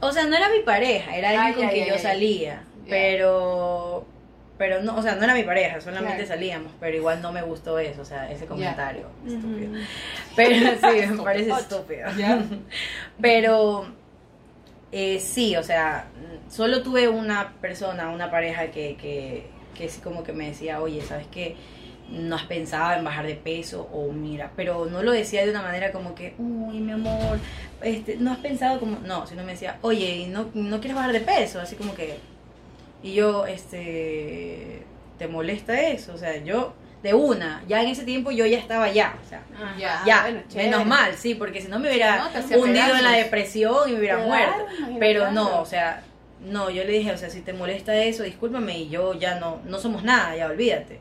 O 0.00 0.10
sea, 0.12 0.26
no 0.26 0.36
era 0.36 0.48
mi 0.48 0.60
pareja, 0.60 1.16
era 1.16 1.30
alguien 1.30 1.46
Ah, 1.48 1.54
con 1.54 1.62
ya, 1.66 1.70
quien 1.70 1.88
yo 1.88 1.98
salía. 1.98 2.62
Pero. 2.88 4.06
Pero 4.58 4.82
no, 4.82 4.96
o 4.96 5.02
sea, 5.02 5.14
no 5.14 5.22
era 5.22 5.34
mi 5.34 5.44
pareja, 5.44 5.80
solamente 5.80 6.16
Claro. 6.24 6.28
salíamos, 6.28 6.72
pero 6.80 6.96
igual 6.96 7.22
no 7.22 7.30
me 7.32 7.42
gustó 7.42 7.78
eso, 7.78 8.02
o 8.02 8.04
sea, 8.04 8.28
ese 8.30 8.44
comentario 8.44 9.06
estúpido. 9.24 9.72
Pero 10.34 10.54
sí, 10.56 11.06
me 11.14 11.22
parece 11.22 11.50
estúpido. 11.50 12.08
Pero 13.20 13.86
eh, 14.92 15.20
sí, 15.20 15.56
o 15.56 15.62
sea, 15.62 16.06
solo 16.50 16.82
tuve 16.82 17.08
una 17.08 17.52
persona, 17.60 18.10
una 18.10 18.30
pareja 18.30 18.68
que, 18.70 18.96
que, 18.96 19.46
que 19.76 19.88
sí 19.88 20.00
como 20.00 20.22
que 20.24 20.32
me 20.32 20.48
decía, 20.48 20.80
oye, 20.80 21.02
¿sabes 21.02 21.26
qué? 21.30 21.56
No 22.10 22.36
has 22.36 22.44
pensado 22.44 22.94
en 22.98 23.04
bajar 23.04 23.26
de 23.26 23.34
peso 23.34 23.88
o 23.92 24.10
mira, 24.12 24.50
pero 24.56 24.86
no 24.86 25.02
lo 25.02 25.12
decía 25.12 25.44
de 25.44 25.50
una 25.50 25.60
manera 25.62 25.92
como 25.92 26.14
que, 26.14 26.34
uy, 26.38 26.80
mi 26.80 26.92
amor, 26.92 27.38
este, 27.82 28.16
no 28.16 28.32
has 28.32 28.38
pensado 28.38 28.80
como, 28.80 28.98
no, 29.00 29.26
sino 29.26 29.44
me 29.44 29.52
decía, 29.52 29.76
oye, 29.82 30.26
¿no, 30.30 30.48
no 30.54 30.80
quieres 30.80 30.96
bajar 30.96 31.12
de 31.12 31.20
peso? 31.20 31.60
Así 31.60 31.76
como 31.76 31.94
que, 31.94 32.16
y 33.02 33.14
yo, 33.14 33.46
este, 33.46 34.82
¿te 35.18 35.28
molesta 35.28 35.80
eso? 35.80 36.14
O 36.14 36.18
sea, 36.18 36.36
yo, 36.44 36.74
de 37.02 37.14
una, 37.14 37.62
ya 37.68 37.82
en 37.82 37.88
ese 37.88 38.04
tiempo 38.04 38.30
yo 38.32 38.44
ya 38.46 38.58
estaba 38.58 38.90
ya, 38.90 39.16
o 39.24 39.28
sea, 39.28 39.42
Ya. 39.78 40.02
ya, 40.04 40.18
Ah, 40.18 40.22
bueno, 40.22 40.40
menos 40.54 40.86
mal, 40.86 41.14
sí, 41.14 41.34
porque 41.34 41.60
si 41.60 41.68
no 41.68 41.78
me 41.78 41.88
hubiera 41.88 42.16
No, 42.18 42.58
hundido 42.58 42.96
en 42.96 43.04
la 43.04 43.12
depresión 43.12 43.88
y 43.88 43.92
me 43.92 43.98
hubiera 44.00 44.16
Claro, 44.24 44.28
muerto. 44.28 44.96
Pero 44.98 45.30
no, 45.30 45.60
o 45.60 45.64
sea, 45.66 46.02
no, 46.40 46.70
yo 46.70 46.84
le 46.84 46.92
dije, 46.92 47.12
o 47.12 47.18
sea, 47.18 47.30
si 47.30 47.40
te 47.40 47.52
molesta 47.52 47.96
eso, 47.96 48.22
discúlpame 48.24 48.78
y 48.78 48.88
yo 48.88 49.14
ya 49.14 49.38
no, 49.38 49.60
no 49.64 49.78
somos 49.78 50.02
nada, 50.02 50.36
ya 50.36 50.46
olvídate. 50.46 51.00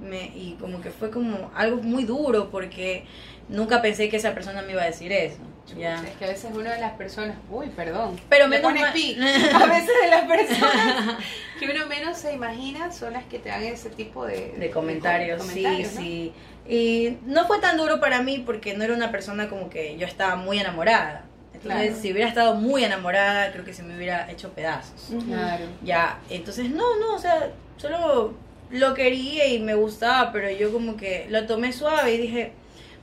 Me, 0.00 0.26
y 0.36 0.56
como 0.60 0.80
que 0.80 0.90
fue 0.90 1.10
como 1.10 1.50
algo 1.54 1.82
muy 1.82 2.04
duro 2.04 2.50
porque 2.50 3.04
nunca 3.48 3.80
pensé 3.80 4.08
que 4.10 4.16
esa 4.18 4.34
persona 4.34 4.60
me 4.62 4.72
iba 4.72 4.82
a 4.82 4.86
decir 4.86 5.10
eso. 5.12 5.38
Es 5.68 6.16
que 6.18 6.24
a 6.24 6.28
veces 6.28 6.50
una 6.54 6.72
de 6.74 6.80
las 6.80 6.92
personas, 6.92 7.36
uy, 7.50 7.68
perdón, 7.68 8.20
Pero 8.28 8.46
me 8.48 8.56
menos 8.56 8.70
pone 8.72 8.80
mal- 8.82 8.92
pi. 8.92 9.16
A 9.54 9.66
veces 9.66 9.90
de 10.02 10.10
las 10.10 10.24
personas 10.24 11.16
que 11.58 11.64
uno 11.70 11.86
menos 11.86 12.18
se 12.18 12.32
imagina 12.34 12.90
son 12.92 13.12
las 13.14 13.24
que 13.24 13.38
te 13.38 13.48
dan 13.48 13.62
ese 13.62 13.88
tipo 13.90 14.26
de, 14.26 14.54
de 14.58 14.70
comentarios, 14.70 15.38
com- 15.42 15.48
sí, 15.50 15.84
sí. 15.84 16.32
Y 16.68 17.18
no 17.26 17.46
fue 17.46 17.58
tan 17.60 17.76
duro 17.76 18.00
para 18.00 18.22
mí 18.22 18.42
porque 18.44 18.74
no 18.74 18.84
era 18.84 18.92
una 18.94 19.10
persona 19.10 19.48
como 19.48 19.70
que 19.70 19.96
yo 19.96 20.06
estaba 20.06 20.36
muy 20.36 20.58
enamorada. 20.58 21.24
Entonces, 21.54 21.88
Claro. 21.90 22.02
si 22.02 22.12
hubiera 22.12 22.28
estado 22.28 22.54
muy 22.56 22.82
enamorada, 22.84 23.52
creo 23.52 23.64
que 23.64 23.72
se 23.72 23.82
me 23.84 23.96
hubiera 23.96 24.30
hecho 24.30 24.50
pedazos. 24.50 25.10
Claro. 25.26 25.64
Ya, 25.82 26.18
entonces 26.28 26.70
no, 26.70 26.96
no, 26.98 27.14
o 27.14 27.18
sea, 27.18 27.50
solo 27.76 28.34
lo 28.70 28.94
quería 28.94 29.46
y 29.46 29.60
me 29.60 29.74
gustaba, 29.74 30.32
pero 30.32 30.50
yo 30.50 30.72
como 30.72 30.96
que 30.96 31.26
lo 31.30 31.46
tomé 31.46 31.72
suave 31.72 32.14
y 32.14 32.18
dije, 32.18 32.52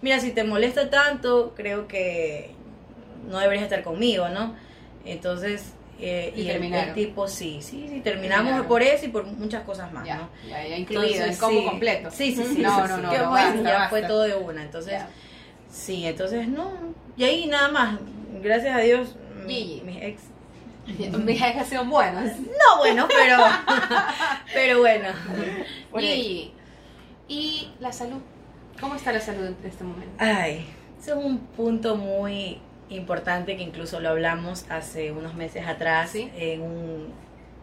mira, 0.01 0.19
si 0.19 0.31
te 0.31 0.43
molesta 0.43 0.89
tanto, 0.89 1.53
creo 1.55 1.87
que 1.87 2.51
no 3.29 3.39
deberías 3.39 3.63
estar 3.63 3.83
conmigo, 3.83 4.29
¿no? 4.29 4.55
Entonces, 5.05 5.73
eh, 5.99 6.33
Y 6.35 6.41
y, 6.43 6.49
el, 6.49 6.63
el 6.73 6.93
tipo 6.93 7.27
sí, 7.27 7.59
sí, 7.61 7.87
sí, 7.89 7.99
terminamos 8.01 8.45
Terminaron. 8.51 8.67
por 8.67 8.81
eso 8.81 9.05
y 9.05 9.09
por 9.09 9.25
muchas 9.25 9.63
cosas 9.63 9.91
más, 9.91 10.05
Ya, 10.05 10.17
¿no? 10.17 10.29
ya, 10.49 10.65
ya 10.67 10.77
incluido, 10.77 11.05
Entonces, 11.05 11.29
el 11.33 11.37
combo 11.37 11.59
sí. 11.61 11.65
completo. 11.65 12.11
Sí, 12.11 12.35
sí, 12.35 12.43
sí. 12.45 12.61
No, 12.61 12.69
sí, 12.75 12.81
no, 12.87 12.97
no, 12.97 13.09
Qué 13.09 13.17
no, 13.19 13.29
bueno, 13.29 13.47
basta, 13.47 13.63
ya 13.63 13.73
basta. 13.73 13.89
fue 13.89 14.01
todo 14.03 14.21
de 14.23 14.35
una, 14.35 14.63
entonces 14.63 14.93
Ya. 14.93 15.07
sí, 15.71 16.05
entonces 16.05 16.47
no, 16.47 16.71
y 17.17 17.23
ahí 17.25 17.45
nada 17.47 17.67
más, 17.69 17.99
gracias 18.41 18.75
a 18.75 18.79
Dios, 18.79 19.15
mi- 19.45 19.55
Gigi. 19.55 19.81
mis 19.81 19.97
ex, 20.01 20.21
Mis 21.25 21.41
ex 21.41 21.57
han 21.57 21.65
sido 21.65 21.85
buenos. 21.85 22.23
no 22.39 22.77
bueno, 22.77 23.07
pero, 23.07 23.37
pero 24.53 24.79
bueno. 24.79 25.09
Y, 25.99 26.51
y 27.27 27.67
la 27.79 27.91
salud. 27.91 28.21
¿Cómo 28.79 28.95
está 28.95 29.11
la 29.11 29.19
salud 29.19 29.45
en 29.47 29.55
este 29.65 29.83
momento? 29.83 30.11
Ay, 30.17 30.65
ese 30.99 31.11
es 31.11 31.17
un 31.17 31.39
punto 31.39 31.95
muy 31.95 32.59
importante 32.89 33.55
que 33.57 33.63
incluso 33.63 33.99
lo 33.99 34.09
hablamos 34.09 34.65
hace 34.69 35.11
unos 35.11 35.35
meses 35.35 35.67
atrás 35.67 36.11
Sí. 36.11 36.29
en 36.35 36.61
un, 36.61 37.07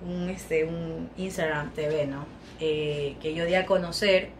un, 0.06 0.28
este, 0.30 0.64
un 0.64 1.10
Instagram 1.16 1.72
TV, 1.72 2.06
¿no? 2.06 2.26
Eh, 2.60 3.16
que 3.20 3.34
yo 3.34 3.44
di 3.44 3.54
a 3.54 3.66
conocer 3.66 4.30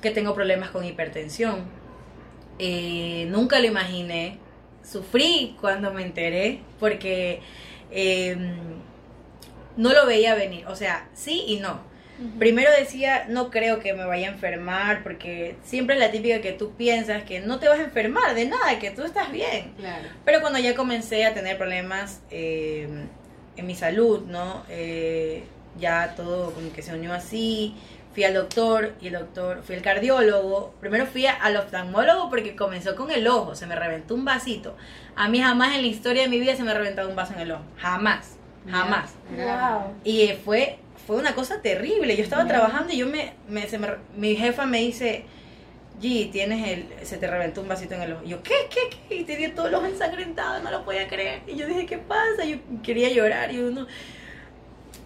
que 0.00 0.10
tengo 0.10 0.34
problemas 0.34 0.70
con 0.70 0.84
hipertensión. 0.84 1.64
Eh, 2.58 3.26
nunca 3.30 3.58
lo 3.58 3.66
imaginé. 3.66 4.38
Sufrí 4.84 5.56
cuando 5.60 5.92
me 5.92 6.02
enteré 6.02 6.60
porque 6.78 7.40
eh, 7.90 8.36
no 9.76 9.92
lo 9.92 10.06
veía 10.06 10.34
venir. 10.34 10.66
O 10.68 10.76
sea, 10.76 11.08
sí 11.14 11.44
y 11.48 11.58
no. 11.58 11.80
Primero 12.38 12.70
decía, 12.78 13.26
no 13.28 13.50
creo 13.50 13.80
que 13.80 13.92
me 13.92 14.04
vaya 14.04 14.28
a 14.28 14.32
enfermar, 14.32 15.02
porque 15.02 15.56
siempre 15.62 15.96
es 15.96 16.00
la 16.00 16.10
típica 16.10 16.40
que 16.40 16.52
tú 16.52 16.72
piensas 16.72 17.24
que 17.24 17.40
no 17.40 17.58
te 17.58 17.68
vas 17.68 17.78
a 17.78 17.84
enfermar 17.84 18.34
de 18.34 18.46
nada, 18.46 18.78
que 18.78 18.90
tú 18.90 19.02
estás 19.02 19.30
bien. 19.30 19.74
Claro. 19.76 20.08
Pero 20.24 20.40
cuando 20.40 20.58
ya 20.58 20.74
comencé 20.74 21.26
a 21.26 21.34
tener 21.34 21.58
problemas 21.58 22.22
eh, 22.30 22.88
en 23.56 23.66
mi 23.66 23.74
salud, 23.74 24.22
¿no? 24.26 24.64
Eh, 24.68 25.44
ya 25.78 26.14
todo 26.16 26.52
como 26.52 26.72
que 26.72 26.82
se 26.82 26.94
unió 26.94 27.12
así. 27.12 27.74
Fui 28.14 28.24
al 28.24 28.32
doctor 28.32 28.94
y 28.98 29.08
el 29.08 29.12
doctor, 29.12 29.62
fui 29.62 29.74
al 29.74 29.82
cardiólogo. 29.82 30.74
Primero 30.80 31.04
fui 31.04 31.26
al 31.26 31.56
oftalmólogo 31.56 32.30
porque 32.30 32.56
comenzó 32.56 32.96
con 32.96 33.10
el 33.10 33.28
ojo, 33.28 33.54
se 33.54 33.66
me 33.66 33.76
reventó 33.76 34.14
un 34.14 34.24
vasito. 34.24 34.74
A 35.16 35.28
mí 35.28 35.40
jamás 35.40 35.74
en 35.74 35.82
la 35.82 35.88
historia 35.88 36.22
de 36.22 36.28
mi 36.28 36.40
vida 36.40 36.56
se 36.56 36.62
me 36.62 36.70
ha 36.70 36.74
reventado 36.74 37.10
un 37.10 37.16
vaso 37.16 37.34
en 37.34 37.40
el 37.40 37.52
ojo. 37.52 37.62
Jamás, 37.76 38.36
jamás. 38.70 39.12
Wow. 39.30 39.92
Y 40.02 40.32
fue, 40.44 40.78
fue 41.06 41.16
una 41.16 41.34
cosa 41.34 41.60
terrible. 41.62 42.16
Yo 42.16 42.22
estaba 42.24 42.46
trabajando 42.46 42.92
y 42.92 42.98
yo 42.98 43.06
me, 43.06 43.32
me, 43.48 43.66
se 43.68 43.78
me- 43.78 43.88
mi 44.16 44.34
jefa 44.36 44.66
me 44.66 44.78
dice, 44.78 45.24
G, 46.02 46.30
tienes 46.30 46.68
el, 46.68 47.06
se 47.06 47.16
te 47.16 47.26
reventó 47.26 47.62
un 47.62 47.68
vasito 47.68 47.94
en 47.94 48.02
el 48.02 48.12
ojo. 48.14 48.22
Y 48.24 48.28
yo, 48.30 48.42
¿qué, 48.42 48.54
qué, 48.70 48.96
qué? 49.08 49.14
Y 49.16 49.24
tenía 49.24 49.54
todo 49.54 49.68
el 49.68 49.74
ojo 49.74 49.86
ensangrentado, 49.86 50.62
no 50.62 50.70
lo 50.70 50.84
podía 50.84 51.06
creer. 51.08 51.40
Y 51.46 51.56
yo 51.56 51.66
dije, 51.66 51.86
¿qué 51.86 51.98
pasa? 51.98 52.44
Yo 52.44 52.56
quería 52.82 53.08
llorar 53.10 53.52
y 53.52 53.58
uno... 53.60 53.86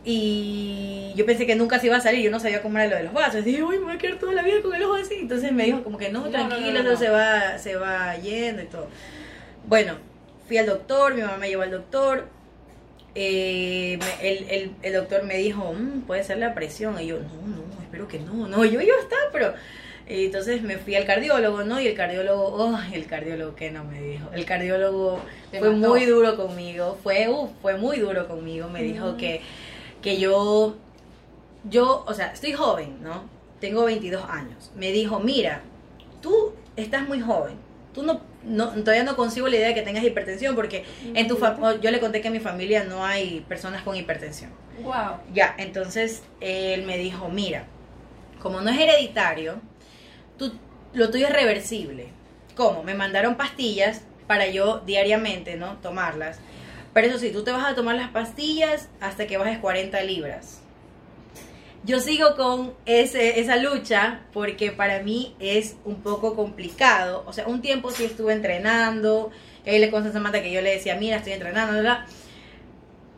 Y 0.02 1.12
yo 1.14 1.26
pensé 1.26 1.46
que 1.46 1.54
nunca 1.54 1.78
se 1.78 1.86
iba 1.88 1.96
a 1.96 2.00
salir, 2.00 2.22
yo 2.24 2.30
no 2.30 2.40
sabía 2.40 2.62
cómo 2.62 2.78
era 2.78 2.86
lo 2.88 2.96
de 2.96 3.02
los 3.02 3.12
vasos. 3.12 3.44
Dije, 3.44 3.62
uy, 3.62 3.78
me 3.78 3.84
voy 3.84 3.94
a 3.96 3.98
quedar 3.98 4.18
toda 4.18 4.32
la 4.32 4.42
vida 4.42 4.62
con 4.62 4.74
el 4.74 4.82
ojo 4.82 4.94
así. 4.94 5.14
Entonces 5.16 5.52
me 5.52 5.64
dijo 5.64 5.84
como 5.84 5.98
que 5.98 6.08
no, 6.10 6.20
No, 6.20 6.24
no, 6.26 6.30
tranquila, 6.30 6.82
no, 6.82 6.92
no. 6.92 6.96
se 6.96 7.10
va, 7.10 7.58
se 7.58 7.76
va 7.76 8.16
yendo 8.16 8.62
y 8.62 8.66
todo. 8.66 8.88
Bueno, 9.66 9.96
fui 10.48 10.56
al 10.56 10.64
doctor, 10.66 11.14
mi 11.14 11.20
mamá 11.20 11.36
me 11.36 11.48
llevó 11.48 11.62
al 11.62 11.70
doctor. 11.70 12.28
Eh, 13.14 13.98
el, 14.22 14.50
el, 14.50 14.72
el 14.82 14.92
doctor 14.94 15.24
me 15.24 15.36
dijo, 15.38 15.72
"Mm, 15.72 16.02
puede 16.02 16.24
ser 16.24 16.38
la 16.38 16.54
presión. 16.54 17.00
Y 17.00 17.06
yo, 17.08 17.18
no, 17.18 17.46
no, 17.46 17.82
espero 17.82 18.08
que 18.08 18.18
no. 18.20 18.46
No, 18.48 18.64
yo 18.64 18.80
iba 18.80 18.96
a 18.96 19.00
estar, 19.00 19.18
pero... 19.32 19.48
eh, 20.06 20.26
Entonces 20.26 20.62
me 20.62 20.78
fui 20.78 20.94
al 20.96 21.04
cardiólogo, 21.06 21.64
¿no? 21.64 21.80
Y 21.80 21.86
el 21.88 21.94
cardiólogo, 21.94 22.44
oh, 22.54 22.78
el 22.92 23.06
cardiólogo 23.06 23.54
que 23.56 23.70
no 23.70 23.84
me 23.84 24.00
dijo. 24.00 24.30
El 24.32 24.44
cardiólogo 24.44 25.20
fue 25.58 25.70
mató. 25.70 25.88
muy 25.88 26.04
duro 26.06 26.36
conmigo, 26.36 26.98
fue, 27.02 27.28
uf, 27.28 27.50
fue 27.62 27.76
muy 27.76 27.98
duro 27.98 28.26
conmigo. 28.28 28.68
Me 28.68 28.82
dijo 28.82 29.16
que, 29.16 29.42
que 30.02 30.18
yo, 30.18 30.76
yo, 31.64 32.04
o 32.06 32.14
sea, 32.14 32.32
estoy 32.32 32.52
joven, 32.52 32.98
¿no? 33.02 33.24
Tengo 33.60 33.84
22 33.84 34.24
años. 34.28 34.70
Me 34.74 34.92
dijo, 34.92 35.20
mira, 35.20 35.62
tú 36.22 36.52
estás 36.76 37.06
muy 37.08 37.20
joven. 37.20 37.54
Tú 37.94 38.02
no, 38.02 38.20
no 38.44 38.68
todavía 38.70 39.04
no 39.04 39.16
consigo 39.16 39.48
la 39.48 39.56
idea 39.56 39.68
de 39.68 39.74
que 39.74 39.82
tengas 39.82 40.04
hipertensión 40.04 40.54
porque 40.54 40.84
en 41.14 41.28
tu 41.28 41.38
yo 41.80 41.90
le 41.90 42.00
conté 42.00 42.20
que 42.20 42.28
en 42.28 42.32
mi 42.32 42.40
familia 42.40 42.84
no 42.84 43.04
hay 43.04 43.40
personas 43.48 43.82
con 43.82 43.96
hipertensión. 43.96 44.50
Wow. 44.82 45.18
Ya, 45.32 45.54
entonces 45.58 46.22
él 46.40 46.84
me 46.84 46.96
dijo, 46.96 47.28
mira, 47.28 47.64
como 48.40 48.60
no 48.60 48.70
es 48.70 48.78
hereditario, 48.78 49.60
tú, 50.38 50.52
lo 50.92 51.10
tuyo 51.10 51.26
es 51.26 51.32
reversible. 51.32 52.08
¿Cómo? 52.56 52.82
Me 52.82 52.94
mandaron 52.94 53.36
pastillas 53.36 54.02
para 54.26 54.46
yo 54.46 54.80
diariamente, 54.80 55.56
¿no? 55.56 55.76
Tomarlas. 55.78 56.38
Pero 56.92 57.06
eso 57.06 57.18
sí, 57.18 57.30
tú 57.30 57.44
te 57.44 57.52
vas 57.52 57.64
a 57.64 57.74
tomar 57.74 57.96
las 57.96 58.10
pastillas 58.10 58.88
hasta 59.00 59.26
que 59.26 59.36
bajes 59.36 59.58
40 59.58 60.00
libras. 60.02 60.62
Yo 61.84 61.98
sigo 62.00 62.36
con 62.36 62.74
ese, 62.84 63.40
esa 63.40 63.56
lucha 63.56 64.20
porque 64.32 64.70
para 64.70 65.02
mí 65.02 65.34
es 65.40 65.76
un 65.84 66.02
poco 66.02 66.36
complicado. 66.36 67.24
O 67.26 67.32
sea, 67.32 67.46
un 67.46 67.62
tiempo 67.62 67.90
sí 67.90 68.04
estuve 68.04 68.32
entrenando. 68.34 69.30
Y 69.64 69.70
ahí 69.70 69.78
le 69.78 69.90
consta 69.90 70.10
a 70.10 70.12
Samantha 70.12 70.42
que 70.42 70.52
yo 70.52 70.60
le 70.60 70.72
decía, 70.72 70.96
mira, 70.96 71.16
estoy 71.16 71.32
entrenando, 71.32 71.80
bla 71.80 72.06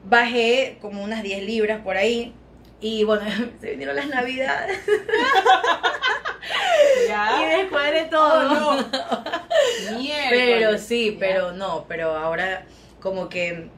bajé 0.05 0.79
como 0.81 1.03
unas 1.03 1.23
10 1.23 1.45
libras 1.45 1.81
por 1.83 1.97
ahí. 1.97 2.35
Y 2.81 3.05
bueno, 3.05 3.25
se 3.61 3.71
vinieron 3.71 3.95
las 3.97 4.09
navidades 4.09 4.79
y 7.41 7.45
descuadré 7.61 8.05
todo. 8.05 8.75
Miércoles. 9.99 10.31
Pero 10.31 10.79
sí, 10.79 11.13
Ya. 11.13 11.19
pero 11.21 11.53
no, 11.53 11.85
pero 11.89 12.17
ahora 12.17 12.65
como 13.01 13.29
que 13.29 13.69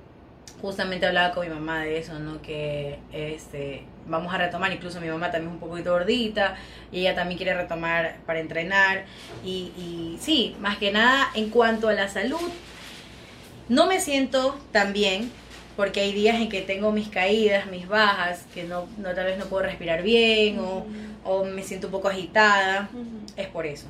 justamente 0.60 1.06
hablaba 1.06 1.34
con 1.34 1.46
mi 1.46 1.52
mamá 1.54 1.80
de 1.84 1.98
eso, 1.98 2.18
¿no? 2.18 2.40
Que 2.40 2.98
este 3.12 3.84
vamos 4.06 4.32
a 4.34 4.38
retomar, 4.38 4.72
incluso 4.72 5.00
mi 5.00 5.08
mamá 5.08 5.30
también 5.30 5.54
es 5.56 5.62
un 5.62 5.68
poquito 5.68 5.92
gordita 5.92 6.56
y 6.92 7.00
ella 7.00 7.14
también 7.14 7.36
quiere 7.36 7.54
retomar 7.54 8.16
para 8.26 8.40
entrenar. 8.40 9.04
Y, 9.44 9.72
y 9.76 10.18
sí, 10.20 10.56
más 10.60 10.78
que 10.78 10.92
nada 10.92 11.30
en 11.34 11.50
cuanto 11.50 11.88
a 11.88 11.92
la 11.92 12.08
salud, 12.08 12.50
no 13.68 13.86
me 13.86 14.00
siento 14.00 14.58
tan 14.72 14.92
bien 14.92 15.30
porque 15.76 16.00
hay 16.00 16.12
días 16.12 16.36
en 16.36 16.48
que 16.48 16.60
tengo 16.60 16.92
mis 16.92 17.08
caídas, 17.08 17.66
mis 17.66 17.88
bajas, 17.88 18.44
que 18.54 18.64
no, 18.64 18.86
no 18.98 19.14
tal 19.14 19.26
vez 19.26 19.38
no 19.38 19.46
puedo 19.46 19.64
respirar 19.64 20.02
bien 20.02 20.58
o, 20.60 20.86
o 21.24 21.44
me 21.44 21.62
siento 21.62 21.88
un 21.88 21.92
poco 21.92 22.08
agitada, 22.08 22.88
es 23.36 23.48
por 23.48 23.66
eso. 23.66 23.86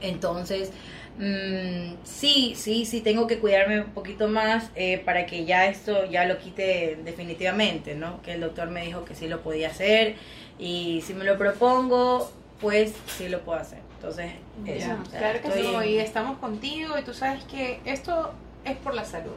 Entonces, 0.00 0.70
mm, 1.18 1.94
sí, 2.04 2.54
sí, 2.56 2.84
sí, 2.86 3.00
tengo 3.00 3.26
que 3.26 3.38
cuidarme 3.38 3.80
un 3.82 3.90
poquito 3.92 4.28
más 4.28 4.70
eh, 4.74 4.98
para 5.04 5.26
que 5.26 5.44
ya 5.44 5.66
esto 5.66 6.04
ya 6.06 6.24
lo 6.24 6.38
quite 6.38 6.98
definitivamente, 7.04 7.94
¿no? 7.94 8.22
Que 8.22 8.32
el 8.34 8.40
doctor 8.40 8.68
me 8.70 8.84
dijo 8.84 9.04
que 9.04 9.14
sí 9.14 9.28
lo 9.28 9.40
podía 9.42 9.68
hacer 9.68 10.16
y 10.58 11.02
si 11.06 11.14
me 11.14 11.24
lo 11.24 11.38
propongo, 11.38 12.30
pues 12.60 12.92
sí 13.06 13.28
lo 13.28 13.40
puedo 13.40 13.58
hacer. 13.60 13.80
Entonces, 13.96 14.32
Ya, 14.64 14.74
eso. 14.74 14.96
o 15.02 15.04
sea, 15.10 15.18
claro 15.20 15.40
que 15.40 15.48
estoy 15.48 15.62
sí, 15.62 15.74
en- 15.74 15.88
y 15.88 15.96
estamos 15.98 16.38
contigo 16.38 16.98
y 16.98 17.02
tú 17.02 17.14
sabes 17.14 17.44
que 17.44 17.80
esto 17.84 18.32
es 18.64 18.76
por 18.78 18.94
la 18.94 19.04
salud, 19.04 19.36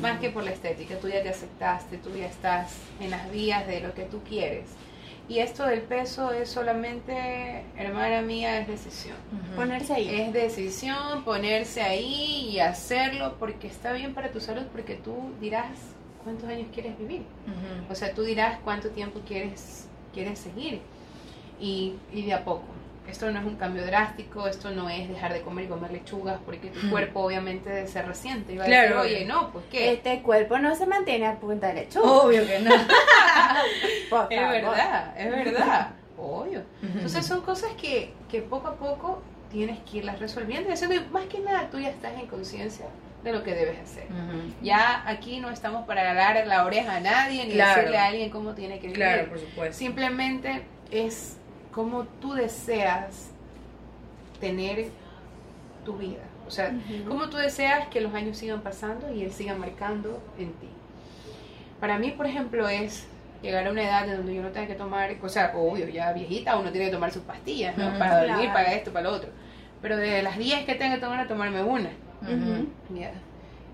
más 0.00 0.20
que 0.20 0.30
por 0.30 0.42
la 0.44 0.50
estética. 0.50 0.96
Tú 0.98 1.08
ya 1.08 1.22
te 1.22 1.28
aceptaste, 1.28 1.98
tú 1.98 2.10
ya 2.16 2.26
estás 2.26 2.72
en 3.00 3.10
las 3.10 3.30
vías 3.30 3.66
de 3.66 3.80
lo 3.80 3.94
que 3.94 4.02
tú 4.02 4.20
quieres. 4.28 4.64
Y 5.26 5.38
esto 5.38 5.64
del 5.64 5.80
peso 5.80 6.32
es 6.32 6.50
solamente, 6.50 7.64
hermana 7.78 8.20
mía, 8.20 8.60
es 8.60 8.68
decisión. 8.68 9.16
Ponerse 9.56 9.94
ahí. 9.94 10.20
Es 10.20 10.32
decisión 10.32 11.24
ponerse 11.24 11.80
ahí 11.80 12.50
y 12.50 12.58
hacerlo 12.58 13.36
porque 13.38 13.66
está 13.66 13.92
bien 13.92 14.12
para 14.12 14.30
tu 14.30 14.40
salud, 14.40 14.64
porque 14.70 14.96
tú 14.96 15.32
dirás 15.40 15.70
cuántos 16.22 16.48
años 16.48 16.68
quieres 16.74 16.98
vivir. 16.98 17.22
O 17.90 17.94
sea, 17.94 18.12
tú 18.12 18.22
dirás 18.22 18.58
cuánto 18.64 18.90
tiempo 18.90 19.20
quieres, 19.26 19.88
quieres 20.12 20.38
seguir. 20.38 20.80
Y, 21.58 21.94
y 22.12 22.22
de 22.26 22.34
a 22.34 22.44
poco. 22.44 22.73
Esto 23.08 23.30
no 23.30 23.38
es 23.38 23.44
un 23.44 23.56
cambio 23.56 23.84
drástico, 23.86 24.48
esto 24.48 24.70
no 24.70 24.88
es 24.88 25.08
dejar 25.08 25.32
de 25.34 25.42
comer 25.42 25.66
y 25.66 25.68
comer 25.68 25.90
lechugas, 25.92 26.38
porque 26.44 26.68
tu 26.70 26.90
cuerpo 26.90 27.20
obviamente 27.20 27.86
se 27.86 28.02
resiente 28.02 28.54
y 28.54 28.56
va 28.56 28.64
Claro. 28.64 29.00
a 29.00 29.02
decir, 29.02 29.16
oye, 29.18 29.26
no, 29.26 29.50
pues 29.52 29.64
qué. 29.70 29.92
Este 29.92 30.22
cuerpo 30.22 30.58
no 30.58 30.74
se 30.74 30.86
mantiene 30.86 31.26
a 31.26 31.36
punta 31.36 31.68
de 31.68 31.74
lechuga. 31.74 32.10
Obvio 32.10 32.46
que 32.46 32.58
no. 32.60 32.70
Es 34.30 34.40
verdad, 34.50 35.14
es 35.18 35.30
verdad. 35.30 35.90
Obvio. 36.16 36.62
Entonces 36.82 37.26
son 37.26 37.40
cosas 37.42 37.72
que, 37.80 38.12
que 38.30 38.40
poco 38.42 38.68
a 38.68 38.76
poco 38.76 39.22
tienes 39.50 39.78
que 39.80 39.98
irlas 39.98 40.18
resolviendo 40.20 40.70
y 40.70 40.72
haciendo. 40.72 40.94
Y 40.96 41.00
más 41.12 41.26
que 41.26 41.40
nada, 41.40 41.68
tú 41.70 41.78
ya 41.78 41.90
estás 41.90 42.12
en 42.14 42.26
conciencia 42.26 42.86
de 43.22 43.32
lo 43.32 43.42
que 43.42 43.54
debes 43.54 43.78
hacer. 43.80 44.04
Ujú. 44.04 44.52
Ya 44.62 45.02
aquí 45.06 45.40
no 45.40 45.50
estamos 45.50 45.86
para 45.86 46.10
agarrar 46.10 46.46
la 46.46 46.64
oreja 46.64 46.96
a 46.96 47.00
nadie 47.00 47.44
ni 47.46 47.54
Claro. 47.54 47.76
decirle 47.80 47.98
a 47.98 48.06
alguien 48.06 48.30
cómo 48.30 48.54
tiene 48.54 48.74
que 48.76 48.82
vivir. 48.88 48.94
Claro, 48.96 49.28
por 49.28 49.38
supuesto. 49.40 49.76
Simplemente 49.76 50.62
es 50.90 51.38
como 51.74 52.04
tú 52.20 52.32
deseas 52.34 53.30
tener 54.40 54.86
tu 55.84 55.96
vida. 55.96 56.22
O 56.46 56.50
sea, 56.50 56.68
Ujú. 56.74 57.08
como 57.08 57.28
tú 57.30 57.36
deseas 57.36 57.88
que 57.88 58.00
los 58.00 58.14
años 58.14 58.36
sigan 58.36 58.60
pasando 58.60 59.12
y 59.12 59.22
él 59.22 59.32
siga 59.32 59.54
marcando 59.54 60.22
en 60.38 60.52
ti. 60.52 60.68
Para 61.80 61.98
mí, 61.98 62.10
por 62.12 62.26
ejemplo, 62.26 62.68
es 62.68 63.06
llegar 63.42 63.66
a 63.66 63.70
una 63.70 63.82
edad 63.82 64.08
en 64.08 64.16
donde 64.18 64.34
yo 64.34 64.42
no 64.42 64.50
tenga 64.50 64.66
que 64.68 64.74
tomar, 64.74 65.14
o 65.22 65.28
sea, 65.28 65.52
obvio, 65.56 65.88
ya 65.88 66.12
viejita 66.12 66.56
uno 66.58 66.70
tiene 66.70 66.86
que 66.86 66.92
tomar 66.92 67.10
sus 67.12 67.22
pastillas, 67.22 67.76
¿no? 67.76 67.88
Ujú. 67.88 67.98
Para 67.98 68.18
dormir, 68.20 68.36
Claro. 68.46 68.52
para 68.54 68.72
esto, 68.74 68.92
para 68.92 69.10
lo 69.10 69.16
otro. 69.16 69.30
Pero 69.82 69.96
de 69.96 70.22
las 70.22 70.38
10 70.38 70.64
que 70.64 70.74
tenga 70.76 70.94
que 70.96 71.00
tomar, 71.00 71.20
a 71.20 71.28
tomarme 71.28 71.62
una. 71.62 71.90
Ujú. 72.22 72.68
Ya. 72.94 73.12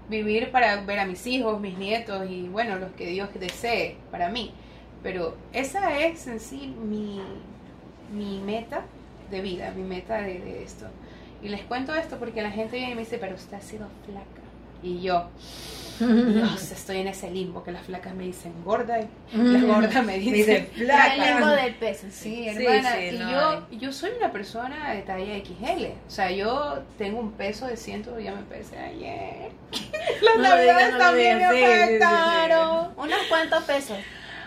vivir 0.09 0.51
para 0.51 0.81
ver 0.81 0.99
a 0.99 1.07
mis 1.07 1.25
hijos, 1.29 1.61
mis 1.61 1.79
nietos 1.79 2.29
y 2.29 2.49
bueno, 2.49 2.75
los 2.81 2.91
que 2.93 3.07
Dios 3.07 3.29
desee 3.39 3.97
para 4.11 4.29
mí. 4.29 4.53
Pero 5.05 5.37
esa 5.53 5.97
es 6.01 6.27
en 6.27 6.41
sí 6.41 6.75
mi, 6.83 7.21
mi 8.13 8.39
meta 8.41 8.83
de 9.31 9.41
vida, 9.41 9.73
mi 9.77 9.83
meta 9.83 10.21
de, 10.21 10.39
de 10.41 10.63
esto. 10.63 10.87
Y 11.43 11.49
les 11.49 11.63
cuento 11.63 11.95
esto 11.95 12.19
porque 12.19 12.43
la 12.43 12.51
gente 12.51 12.77
viene 12.77 12.93
y 12.93 12.95
me 12.97 13.01
dice, 13.03 13.19
pero 13.19 13.35
usted 13.35 13.57
ha 13.57 13.61
sido 13.61 13.87
flaca. 14.05 14.27
Y 14.83 15.01
yo, 15.03 15.29
Dios, 15.99 16.73
estoy 16.73 16.99
en 16.99 17.09
ese 17.09 17.31
limbo 17.31 17.63
que 17.63 17.71
las 17.73 17.85
flacas 17.85 18.15
me 18.15 18.25
dicen 18.25 18.53
gorda 18.65 18.99
y 19.01 19.07
las 19.37 19.63
gordas 19.63 20.05
me 20.05 20.19
dicen 20.19 20.69
El 20.77 20.85
flaca. 20.87 21.17
limbo 21.17 21.47
del 21.49 21.75
peso. 21.75 22.07
Sí, 22.11 22.49
Sí, 22.57 22.67
hermana, 22.67 22.95
sí, 22.97 23.05
y 23.15 23.19
no 23.19 23.31
yo, 23.31 23.67
yo 23.79 23.93
soy 23.93 24.11
una 24.19 24.33
persona 24.33 24.93
de 24.95 25.03
talla 25.03 25.35
XL. 25.45 25.85
O 26.07 26.11
sea, 26.11 26.31
yo 26.31 26.83
tengo 26.99 27.21
un 27.21 27.33
peso 27.33 27.67
de 27.67 27.77
ciento, 27.77 28.19
ya 28.19 28.35
me 28.35 28.43
pesé 28.43 28.79
ayer. 28.79 29.51
Las 30.23 30.37
No 30.37 30.43
lo 30.43 30.49
navidades 30.49 30.93
no 30.93 30.99
también 30.99 31.39
me 31.39 31.45
sí, 31.45 31.51
sí, 31.51 31.55
sí, 31.61 31.67
sí. 31.67 31.73
afectaron. 31.83 32.89
Unos 32.97 33.19
cuantos 33.29 33.63
pesos. 33.65 33.99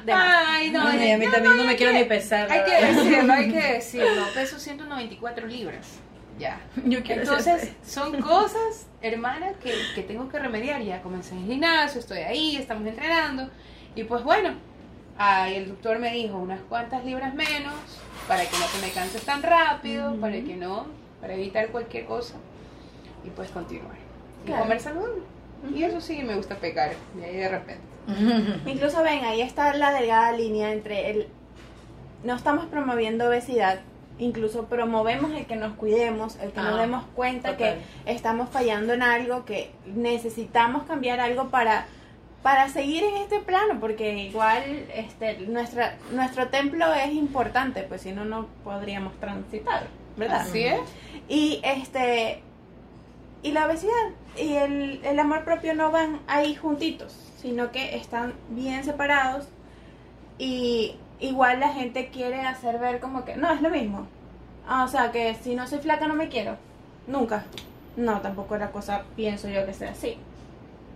De 0.05 0.11
más. 0.13 0.43
Ay, 0.47 0.69
no, 0.71 0.87
Ay, 0.87 1.11
a 1.11 1.17
mí 1.17 1.25
no, 1.25 1.31
también 1.31 1.55
no 1.55 1.61
hay 1.61 1.67
me 1.67 1.75
quiero 1.75 1.93
que- 1.93 1.99
ni 1.99 2.05
pesar. 2.05 2.51
Hay 2.51 2.63
que 2.65 2.85
decirlo, 2.85 3.33
hay 3.33 3.51
que 3.51 3.61
decirlo. 3.73 4.25
Peso 4.33 4.59
194 4.59 5.47
libras. 5.47 5.87
Ya. 6.39 6.59
Yo 6.85 7.03
quiero 7.03 7.21
Entonces, 7.21 7.71
son 7.85 8.19
cosas, 8.21 8.87
hermana, 9.01 9.53
que, 9.61 9.73
que 9.93 10.01
tengo 10.01 10.27
que 10.29 10.39
remediar. 10.39 10.81
Ya 10.81 11.01
comencé 11.01 11.35
en 11.35 11.43
el 11.43 11.47
gimnasio, 11.47 11.99
estoy 11.99 12.19
ahí, 12.19 12.55
estamos 12.55 12.87
entrenando. 12.87 13.49
Y 13.95 14.03
pues 14.05 14.23
bueno, 14.23 14.55
ay, 15.17 15.55
el 15.57 15.67
doctor 15.69 15.99
me 15.99 16.11
dijo 16.11 16.37
unas 16.37 16.59
cuantas 16.61 17.05
libras 17.05 17.33
menos 17.35 17.73
para 18.27 18.41
que 18.45 18.57
no 18.57 18.65
te 18.65 18.85
me 18.85 18.91
canses 18.91 19.21
tan 19.23 19.43
rápido, 19.43 20.15
para 20.15 20.33
que 20.33 20.55
no, 20.55 20.87
para 21.21 21.35
evitar 21.35 21.67
cualquier 21.67 22.05
cosa. 22.05 22.33
Y 23.23 23.29
pues 23.29 23.49
continuar. 23.51 23.95
Y 24.43 24.47
Claro. 24.47 24.63
comer 24.63 24.79
saludable. 24.81 25.21
Y 25.73 25.83
eso 25.83 26.01
sí 26.01 26.21
me 26.23 26.35
gusta 26.35 26.55
pecar, 26.55 26.91
de 27.15 27.25
ahí 27.25 27.35
de 27.37 27.49
repente. 27.49 27.83
Incluso 28.69 29.01
ven, 29.03 29.23
ahí 29.23 29.41
está 29.41 29.73
la 29.75 29.91
delgada 29.93 30.31
línea 30.33 30.71
entre 30.71 31.11
el... 31.11 31.27
No 32.23 32.35
estamos 32.35 32.65
promoviendo 32.65 33.27
obesidad, 33.27 33.79
incluso 34.17 34.65
promovemos 34.65 35.31
el 35.33 35.45
que 35.45 35.55
nos 35.55 35.73
cuidemos, 35.75 36.37
el 36.37 36.51
que 36.51 36.61
nos 36.61 36.77
Ah, 36.77 36.81
demos 36.81 37.03
cuenta 37.15 37.51
total. 37.51 37.79
que 38.05 38.11
estamos 38.11 38.49
fallando 38.49 38.93
en 38.93 39.03
algo, 39.03 39.43
que 39.45 39.71
necesitamos 39.85 40.83
cambiar 40.83 41.19
algo 41.19 41.49
para 41.49 41.85
para 42.41 42.67
seguir 42.67 43.05
en 43.05 43.15
este 43.15 43.39
plano, 43.39 43.79
porque 43.79 44.13
igual 44.17 44.63
este 44.93 45.37
nuestra 45.47 45.95
nuestro 46.11 46.49
templo 46.49 46.93
es 46.93 47.13
importante, 47.13 47.83
pues 47.83 48.01
si 48.01 48.11
no 48.11 48.25
no 48.25 48.47
podríamos 48.65 49.13
transitar, 49.21 49.87
¿verdad? 50.17 50.41
Así 50.41 50.63
es. 50.65 50.79
Y 51.29 51.61
este 51.63 52.43
y 53.43 53.51
la 53.51 53.65
obesidad 53.67 53.91
y 54.37 54.53
el, 54.53 55.01
el 55.03 55.19
amor 55.19 55.43
propio 55.43 55.75
no 55.75 55.91
van 55.91 56.19
ahí 56.27 56.55
juntitos, 56.55 57.13
sino 57.37 57.71
que 57.71 57.95
están 57.95 58.33
bien 58.49 58.83
separados 58.83 59.47
y 60.39 60.95
igual 61.19 61.59
la 61.59 61.69
gente 61.69 62.09
quiere 62.09 62.41
hacer 62.41 62.79
ver 62.79 62.99
como 62.99 63.25
que 63.25 63.35
no 63.35 63.51
es 63.51 63.61
lo 63.61 63.69
mismo. 63.69 64.07
Ah, 64.67 64.85
o 64.85 64.87
sea, 64.87 65.11
que 65.11 65.35
si 65.35 65.55
no 65.55 65.67
soy 65.67 65.79
flaca 65.79 66.07
no 66.07 66.15
me 66.15 66.29
quiero. 66.29 66.55
Nunca. 67.05 67.45
No, 67.97 68.21
tampoco 68.21 68.57
la 68.57 68.71
cosa 68.71 69.03
pienso 69.15 69.49
yo 69.49 69.65
que 69.65 69.73
sea 69.73 69.91
así. 69.91 70.17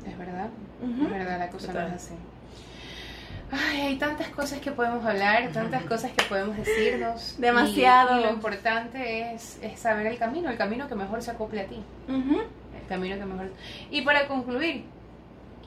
Es 0.06 0.18
verdad. 0.18 0.50
Es 0.82 1.10
verdad, 1.10 1.40
la 1.40 1.50
cosa 1.50 1.68
Total. 1.68 1.90
no 1.90 1.96
es 1.96 2.04
así. 2.04 2.14
Ay, 3.52 3.80
hay 3.82 3.96
tantas 3.96 4.28
cosas 4.30 4.60
que 4.60 4.72
podemos 4.72 5.06
hablar, 5.06 5.50
tantas 5.54 5.84
cosas 5.86 6.12
que 6.12 6.26
podemos 6.26 6.58
decirnos. 6.58 7.36
Y- 7.38 7.42
Demasiado. 7.42 8.20
Y, 8.20 8.24
lo 8.24 8.30
importante 8.32 9.34
es, 9.34 9.58
es 9.62 9.80
saber 9.80 10.08
el 10.08 10.18
camino, 10.18 10.50
el 10.50 10.58
camino 10.58 10.88
que 10.88 10.96
mejor 10.96 11.22
se 11.22 11.32
acople 11.32 11.62
a 11.62 11.66
ti. 11.66 11.82
Ujú. 12.10 12.42
El 12.42 12.88
camino 12.90 13.18
que 13.18 13.26
mejor. 13.26 13.50
Y 13.90 14.02
para 14.02 14.28
concluir, 14.28 14.84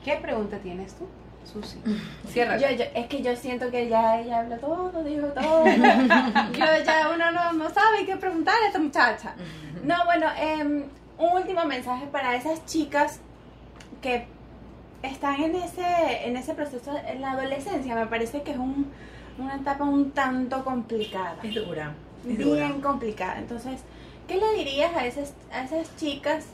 ¿qué 0.03 0.15
pregunta 0.17 0.57
tienes 0.59 0.93
tú, 0.93 1.07
Susi? 1.51 1.79
Cierra. 2.27 2.57
Yo, 2.57 2.69
yo- 2.69 2.85
es 2.93 3.07
que 3.07 3.23
yo 3.23 3.35
siento 3.35 3.71
que 3.71 3.87
ya 3.89 4.19
ella 4.19 4.41
habla 4.41 4.57
todo, 4.57 5.03
dijo 5.03 5.27
todo. 5.27 5.65
yo 6.53 6.65
ya 6.85 7.09
uno 7.13 7.31
no, 7.31 7.53
no 7.53 7.69
sabe 7.71 8.05
qué 8.05 8.15
preguntar 8.15 8.53
a 8.63 8.67
esta 8.67 8.77
muchacha. 8.79 9.33
No, 9.83 9.95
bueno, 10.05 10.27
em, 10.39 10.83
un 11.17 11.33
último 11.33 11.65
mensaje 11.65 12.05
para 12.11 12.35
esas 12.35 12.63
chicas 12.67 13.19
que 14.03 14.27
están 15.03 15.41
en 15.41 15.55
ese, 15.55 16.27
en 16.27 16.37
ese 16.37 16.53
proceso 16.53 16.93
en 17.07 17.21
la 17.21 17.31
adolescencia. 17.31 17.95
Me 17.95 18.07
parece 18.07 18.43
que 18.43 18.51
es 18.51 18.57
un, 18.57 18.91
una 19.37 19.55
etapa 19.55 19.83
un 19.83 20.11
tanto 20.11 20.63
complicada. 20.63 21.37
Es 21.43 21.55
dura. 21.55 21.93
Es 22.27 22.37
dura. 22.37 22.67
Bien 22.67 22.81
complicada. 22.81 23.37
Entonces, 23.39 23.81
¿qué 24.27 24.37
le 24.37 24.53
dirías 24.53 24.95
a 24.95 25.05
esas, 25.05 25.33
a 25.51 25.63
esas 25.63 25.95
chicas 25.97 26.45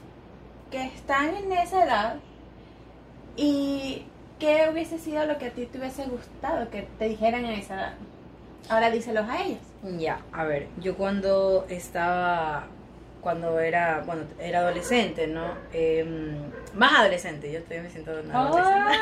que 0.71 0.83
están 0.83 1.35
en 1.35 1.51
esa 1.51 1.83
edad 1.85 2.15
y 3.35 4.05
qué 4.39 4.69
hubiese 4.71 4.97
sido 4.99 5.25
lo 5.25 5.37
que 5.37 5.47
a 5.47 5.51
ti 5.51 5.65
te 5.65 5.77
hubiese 5.77 6.05
gustado 6.05 6.69
que 6.69 6.87
te 6.97 7.09
dijeran 7.09 7.45
en 7.45 7.59
esa 7.59 7.75
edad? 7.75 7.93
Ahora 8.69 8.91
díselos 8.91 9.29
a 9.29 9.43
ellas. 9.43 9.61
Ya, 9.97 10.19
a 10.33 10.43
ver, 10.43 10.67
yo 10.81 10.97
cuando 10.97 11.65
estaba, 11.69 12.67
cuando 13.27 13.59
era, 13.59 14.03
bueno, 14.05 14.21
era 14.39 14.59
adolescente, 14.59 15.27
¿no? 15.27 15.51
Em, 15.73 16.37
más 16.73 16.93
adolescente, 16.93 17.51
yo 17.51 17.59
estoy 17.59 17.81
me 17.81 17.89
siento 17.89 18.11
una 18.23 18.47
adolescente. 18.47 18.97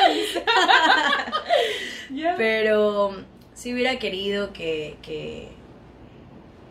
¡Ay, 0.00 0.20
Ya. 2.14 2.34
Pero 2.38 3.14
sí 3.52 3.74
hubiera 3.74 3.98
querido 3.98 4.54
que, 4.54 4.96
que, 5.02 5.48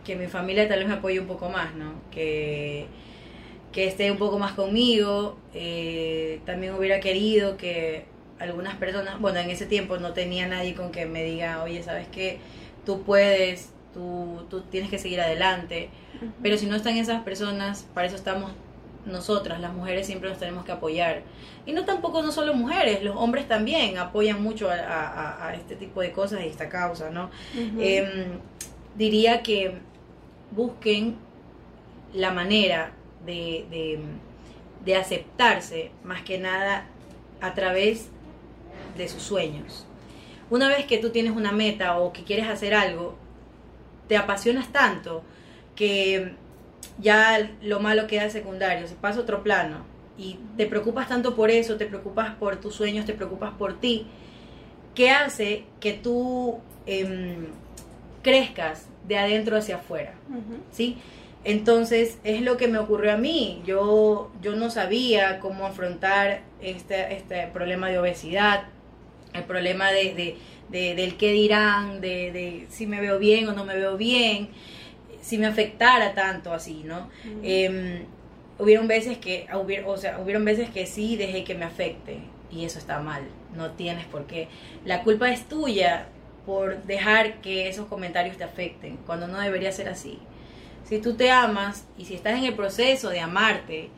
que 0.04 0.16
mi 0.16 0.26
familia 0.26 0.68
tal 0.68 0.80
vez 0.80 0.88
me 0.88 0.96
apoye 0.96 1.20
un 1.20 1.28
poco 1.28 1.50
más, 1.50 1.76
¿no? 1.76 2.02
Que, 2.10 2.88
que 3.72 3.86
esté 3.86 4.10
un 4.10 4.18
poco 4.18 4.40
más 4.40 4.54
conmigo. 4.54 5.38
Eh, 5.54 6.42
también 6.48 6.74
hubiera 6.74 7.00
querido 7.00 7.58
que 7.58 8.06
algunas 8.40 8.76
personas, 8.78 9.20
bueno, 9.20 9.38
en 9.38 9.52
ese 9.52 9.68
tiempo 9.68 9.98
no 9.98 10.14
tenía 10.14 10.48
nadie 10.48 10.74
con 10.74 10.92
que 10.92 11.06
me 11.06 11.24
diga, 11.24 11.62
oye, 11.62 11.84
¿sabes 11.84 12.08
qué? 12.08 12.40
Tú 12.88 13.04
puedes, 13.04 13.72
tú, 13.98 14.46
tú 14.50 14.62
tienes 14.62 14.90
que 14.90 15.00
seguir 15.00 15.20
adelante. 15.20 15.90
Pero 16.44 16.58
si 16.58 16.68
no 16.68 16.76
están 16.76 16.96
esas 16.98 17.24
personas, 17.24 17.86
para 17.94 18.08
eso 18.08 18.16
estamos 18.16 18.52
nosotras, 19.06 19.60
las 19.62 19.74
mujeres 19.74 20.06
siempre 20.06 20.30
nos 20.30 20.38
tenemos 20.38 20.66
que 20.66 20.72
apoyar. 20.72 21.22
Y 21.66 21.72
no 21.74 21.86
tampoco 21.86 22.22
no 22.22 22.32
solo 22.32 22.54
mujeres, 22.54 23.04
los 23.04 23.16
hombres 23.16 23.48
también 23.48 23.98
apoyan 23.98 24.42
mucho 24.44 24.70
a, 24.70 24.76
a- 24.76 25.48
a 25.48 25.56
este 25.56 25.76
tipo 25.76 26.02
de 26.02 26.12
cosas 26.12 26.42
y 26.44 26.48
esta 26.48 26.70
causa, 26.70 27.10
¿no? 27.10 27.26
Ujú. 27.54 27.80
Em, 27.82 28.40
diría 28.96 29.42
que 29.44 29.76
busquen 30.52 31.16
la 32.14 32.32
manera 32.32 32.92
de, 33.26 33.66
de, 33.70 34.00
de 34.86 34.96
aceptarse 34.96 35.92
más 36.04 36.22
que 36.24 36.38
nada 36.38 36.86
a 37.42 37.54
través 37.54 38.10
de 38.98 39.08
sus 39.08 39.22
sueños. 39.24 39.86
Una 40.50 40.68
vez 40.70 40.86
que 40.86 40.98
tú 40.98 41.10
tienes 41.12 41.34
una 41.34 41.52
meta 41.52 42.00
o 42.00 42.12
que 42.14 42.24
quieres 42.24 42.48
hacer 42.48 42.74
algo, 42.74 43.16
te 44.08 44.18
apasionas 44.18 44.72
tanto 44.72 45.24
que 45.76 46.34
ya 47.00 47.50
lo 47.62 47.80
malo 47.80 48.08
queda 48.08 48.30
secundario, 48.30 48.88
se 48.88 48.96
pasa 48.96 49.20
a 49.20 49.22
otro 49.24 49.44
plano 49.44 49.78
y 50.18 50.40
te 50.58 50.66
preocupas 50.66 51.08
tanto 51.08 51.36
por 51.36 51.52
eso, 51.52 51.78
te 51.78 51.86
preocupas 51.86 52.34
por 52.36 52.56
tus 52.58 52.74
sueños, 52.76 53.06
te 53.06 53.14
preocupas 53.14 53.54
por 53.54 53.80
ti, 53.80 54.08
que 54.96 55.12
hace 55.12 55.66
que 55.80 55.94
tú 55.94 56.60
em, 56.88 57.48
crezcas 58.24 58.88
de 59.08 59.18
adentro 59.18 59.58
hacia 59.58 59.76
afuera. 59.78 60.14
¿sí? 60.72 60.98
Entonces 61.44 62.18
es 62.24 62.42
lo 62.42 62.58
que 62.58 62.68
me 62.68 62.78
ocurrió 62.80 63.14
a 63.14 63.18
mí. 63.18 63.62
Yo, 63.66 64.32
yo 64.42 64.56
no 64.56 64.70
sabía 64.70 65.40
cómo 65.40 65.66
afrontar 65.68 66.42
este, 66.62 67.14
este 67.16 67.48
problema 67.48 67.90
de 67.90 68.00
obesidad, 68.00 68.64
el 69.34 69.44
problema 69.44 69.92
de, 69.92 70.14
de- 70.16 70.38
de- 70.70 70.96
del 70.96 71.16
qué 71.18 71.32
dirán, 71.32 72.02
de, 72.02 72.32
de 72.32 72.66
si 72.70 72.88
me 72.88 73.00
veo 73.02 73.20
bien 73.20 73.48
o 73.50 73.54
no 73.54 73.66
me 73.66 73.76
veo 73.76 73.98
bien, 73.98 74.50
si 75.22 75.38
me 75.38 75.48
afectara 75.48 76.14
tanto 76.14 76.54
así, 76.54 76.84
¿no? 76.86 77.10
Em, 77.44 78.06
hubieron 78.60 78.88
veces 78.88 79.18
que, 79.18 79.48
hubier- 79.54 79.84
o 79.86 79.98
sea, 79.98 80.20
hubieron 80.20 80.44
veces 80.46 80.70
que 80.70 80.86
sí 80.86 81.16
dejé 81.16 81.44
que 81.44 81.56
me 81.56 81.66
afecte 81.66 82.20
y 82.52 82.66
eso 82.66 82.80
está 82.80 83.00
mal, 83.00 83.24
no 83.56 83.72
tienes 83.72 84.06
por 84.06 84.26
qué. 84.26 84.48
La 84.86 85.04
culpa 85.04 85.30
es 85.32 85.48
tuya 85.50 86.08
por 86.46 86.82
dejar 86.84 87.42
que 87.42 87.68
esos 87.68 87.88
comentarios 87.88 88.38
te 88.38 88.44
afecten, 88.46 88.98
cuando 89.06 89.28
no 89.28 89.40
debería 89.40 89.72
ser 89.72 89.90
así. 89.90 90.20
Si 90.86 91.00
tú 91.00 91.16
te 91.16 91.30
amas 91.30 91.86
y 91.98 92.06
si 92.06 92.16
estás 92.16 92.38
en 92.40 92.46
el 92.46 92.54
proceso 92.56 93.10
de 93.10 93.20
amarte, 93.20 93.90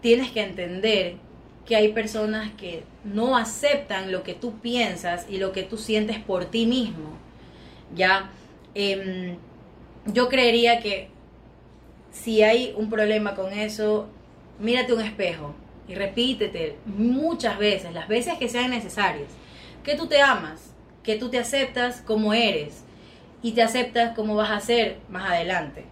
tienes 0.00 0.30
que 0.30 0.40
entender 0.42 1.16
que 1.68 1.76
hay 1.76 1.92
personas 1.92 2.50
que 2.54 2.82
no 3.04 3.36
aceptan 3.36 4.10
lo 4.10 4.24
que 4.24 4.34
tú 4.34 4.58
piensas 4.58 5.26
y 5.28 5.36
lo 5.36 5.52
que 5.52 5.62
tú 5.62 5.76
sientes 5.76 6.18
por 6.18 6.46
ti 6.46 6.66
mismo. 6.66 7.10
Ya, 7.94 8.30
Em, 8.80 9.36
yo 10.06 10.28
creería 10.28 10.78
que 10.78 11.08
si 12.12 12.44
hay 12.44 12.72
un 12.76 12.88
problema 12.88 13.34
con 13.34 13.52
eso, 13.52 14.06
mírate 14.60 14.92
un 14.92 15.00
espejo 15.00 15.52
y 15.88 15.96
repítete 15.96 16.76
muchas 16.86 17.58
veces, 17.58 17.92
las 17.92 18.06
veces 18.06 18.34
que 18.38 18.48
sean 18.48 18.70
necesarias, 18.70 19.30
que 19.82 19.96
tú 19.96 20.06
te 20.06 20.20
amas, 20.20 20.72
que 21.02 21.16
tú 21.16 21.28
te 21.28 21.40
aceptas 21.40 22.02
como 22.02 22.32
eres 22.34 22.84
y 23.42 23.50
te 23.50 23.62
aceptas 23.62 24.14
como 24.14 24.36
vas 24.36 24.50
a 24.52 24.60
ser 24.60 24.98
más 25.08 25.30
adelante. 25.30 25.84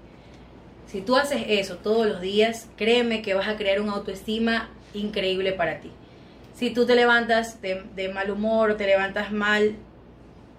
Si 0.86 1.00
tú 1.00 1.16
haces 1.16 1.42
eso 1.48 1.78
todos 1.78 2.06
los 2.06 2.20
días, 2.20 2.68
créeme 2.76 3.20
que 3.20 3.34
vas 3.34 3.48
a 3.48 3.56
crear 3.56 3.80
una 3.80 3.94
autoestima 3.94 4.68
increíble 4.94 5.52
para 5.52 5.80
ti. 5.80 5.90
Si 6.54 6.70
tú 6.70 6.86
te 6.86 6.94
levantas 6.94 7.60
de, 7.60 8.10
mal 8.12 8.30
humor 8.30 8.76
te 8.76 8.86
levantas 8.86 9.30
mal, 9.30 9.76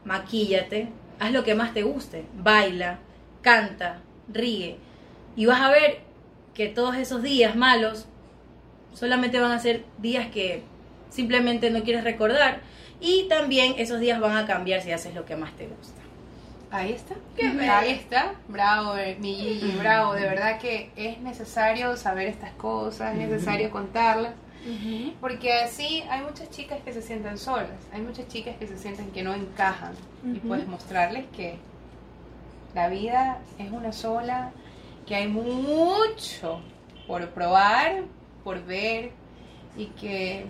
maquíllate, 0.05 0.89
haz 1.19 1.31
lo 1.31 1.43
que 1.43 1.55
más 1.55 1.73
te 1.73 1.83
guste, 1.83 2.25
baila, 2.35 2.99
canta, 3.41 4.01
ríe 4.31 4.77
y 5.35 5.45
vas 5.45 5.61
a 5.61 5.71
ver 5.71 5.99
que 6.53 6.67
todos 6.67 6.95
esos 6.95 7.23
días 7.23 7.55
malos 7.55 8.07
solamente 8.93 9.39
van 9.39 9.51
a 9.51 9.59
ser 9.59 9.85
días 9.99 10.27
que 10.27 10.63
simplemente 11.09 11.69
no 11.69 11.83
quieres 11.83 12.03
recordar 12.03 12.61
y 12.99 13.27
también 13.27 13.75
esos 13.77 13.99
días 13.99 14.19
van 14.19 14.37
a 14.37 14.45
cambiar 14.45 14.81
si 14.81 14.91
haces 14.91 15.13
lo 15.13 15.25
que 15.25 15.35
más 15.35 15.55
te 15.55 15.67
gusta. 15.67 15.96
Ahí 16.77 16.91
está. 16.93 17.15
Ahí 17.79 17.91
está. 17.91 18.33
Bravo, 18.47 18.95
eh, 18.97 19.17
mi 19.19 19.33
Gigi, 19.33 19.77
bravo. 19.77 20.13
De 20.13 20.21
verdad 20.21 20.59
que 20.59 20.91
es 20.95 21.19
necesario 21.19 21.95
saber 21.97 22.27
estas 22.27 22.51
cosas, 22.53 23.13
es 23.13 23.17
necesario 23.17 23.71
contarlas. 23.71 24.33
Porque 25.21 25.53
así 25.53 26.03
hay 26.09 26.21
muchas 26.21 26.49
chicas 26.49 26.79
que 26.83 26.91
se 26.91 27.01
sienten 27.01 27.37
solas, 27.37 27.79
hay 27.93 28.01
muchas 28.01 28.27
chicas 28.27 28.57
que 28.57 28.67
se 28.67 28.77
sienten 28.77 29.11
que 29.11 29.23
no 29.23 29.33
encajan 29.33 29.93
y 30.25 30.39
puedes 30.39 30.67
mostrarles 30.67 31.25
que 31.35 31.57
la 32.75 32.89
vida 32.89 33.39
es 33.59 33.71
una 33.71 33.93
sola, 33.93 34.51
que 35.05 35.15
hay 35.15 35.29
mucho 35.29 36.59
por 37.07 37.29
probar, 37.29 38.03
por 38.43 38.61
ver 38.65 39.11
y 39.77 39.85
que, 39.85 40.45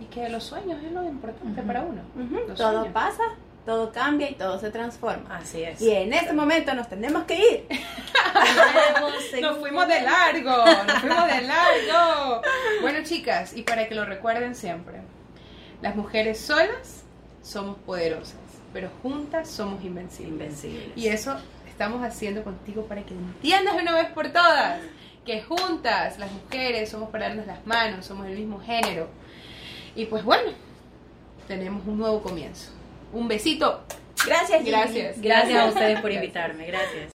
y 0.00 0.04
que 0.06 0.30
los 0.30 0.42
sueños 0.44 0.82
es 0.82 0.92
lo 0.92 1.04
importante 1.04 1.60
para 1.62 1.82
uno. 1.82 2.00
Los 2.48 2.56
Todo 2.56 2.72
sueños. 2.72 2.94
pasa, 2.94 3.24
todo 3.66 3.92
cambia 3.92 4.30
y 4.30 4.34
todo 4.34 4.58
se 4.58 4.70
transforma. 4.70 5.36
Así 5.36 5.62
es. 5.62 5.82
Y 5.82 5.90
en 5.90 6.12
este 6.12 6.32
momento 6.32 6.72
nos 6.72 6.88
tenemos 6.88 7.24
que 7.24 7.34
ir. 7.34 7.66
Nos 9.40 9.58
fuimos 9.58 9.88
de 9.88 10.02
largo, 10.02 10.64
nos 10.86 10.98
fuimos 10.98 11.26
de 11.26 11.40
largo. 11.46 12.42
Bueno, 12.82 13.00
chicas, 13.02 13.56
y 13.56 13.62
para 13.62 13.88
que 13.88 13.94
lo 13.94 14.04
recuerden 14.04 14.54
siempre, 14.54 15.00
las 15.80 15.96
mujeres 15.96 16.38
solas 16.38 17.04
somos 17.42 17.78
poderosas, 17.78 18.36
pero 18.72 18.90
juntas 19.02 19.50
somos 19.50 19.82
invencibles. 19.84 20.32
Invencibles. 20.32 20.96
Y 20.96 21.08
eso 21.08 21.36
estamos 21.68 22.04
haciendo 22.04 22.44
contigo 22.44 22.86
para 22.86 23.02
que 23.04 23.14
entiendas 23.14 23.76
de 23.76 23.82
una 23.82 23.94
vez 23.94 24.10
por 24.10 24.28
todas 24.28 24.80
que 25.24 25.42
juntas 25.42 26.18
las 26.18 26.30
mujeres 26.30 26.90
somos 26.90 27.10
para 27.10 27.28
darnos 27.28 27.46
las 27.46 27.66
manos, 27.66 28.06
somos 28.06 28.26
el 28.26 28.36
mismo 28.36 28.60
género. 28.60 29.08
Y 29.94 30.06
pues 30.06 30.24
bueno, 30.24 30.52
tenemos 31.48 31.86
un 31.86 31.98
nuevo 31.98 32.22
comienzo. 32.22 32.75
Un 33.12 33.28
besito. 33.28 33.84
Gracias, 34.26 34.58
Gigi. 34.60 34.70
Gracias. 34.70 35.20
Gracias 35.20 35.62
a 35.62 35.68
ustedes 35.68 36.00
por 36.00 36.10
invitarme. 36.10 36.66
Gracias. 36.66 37.15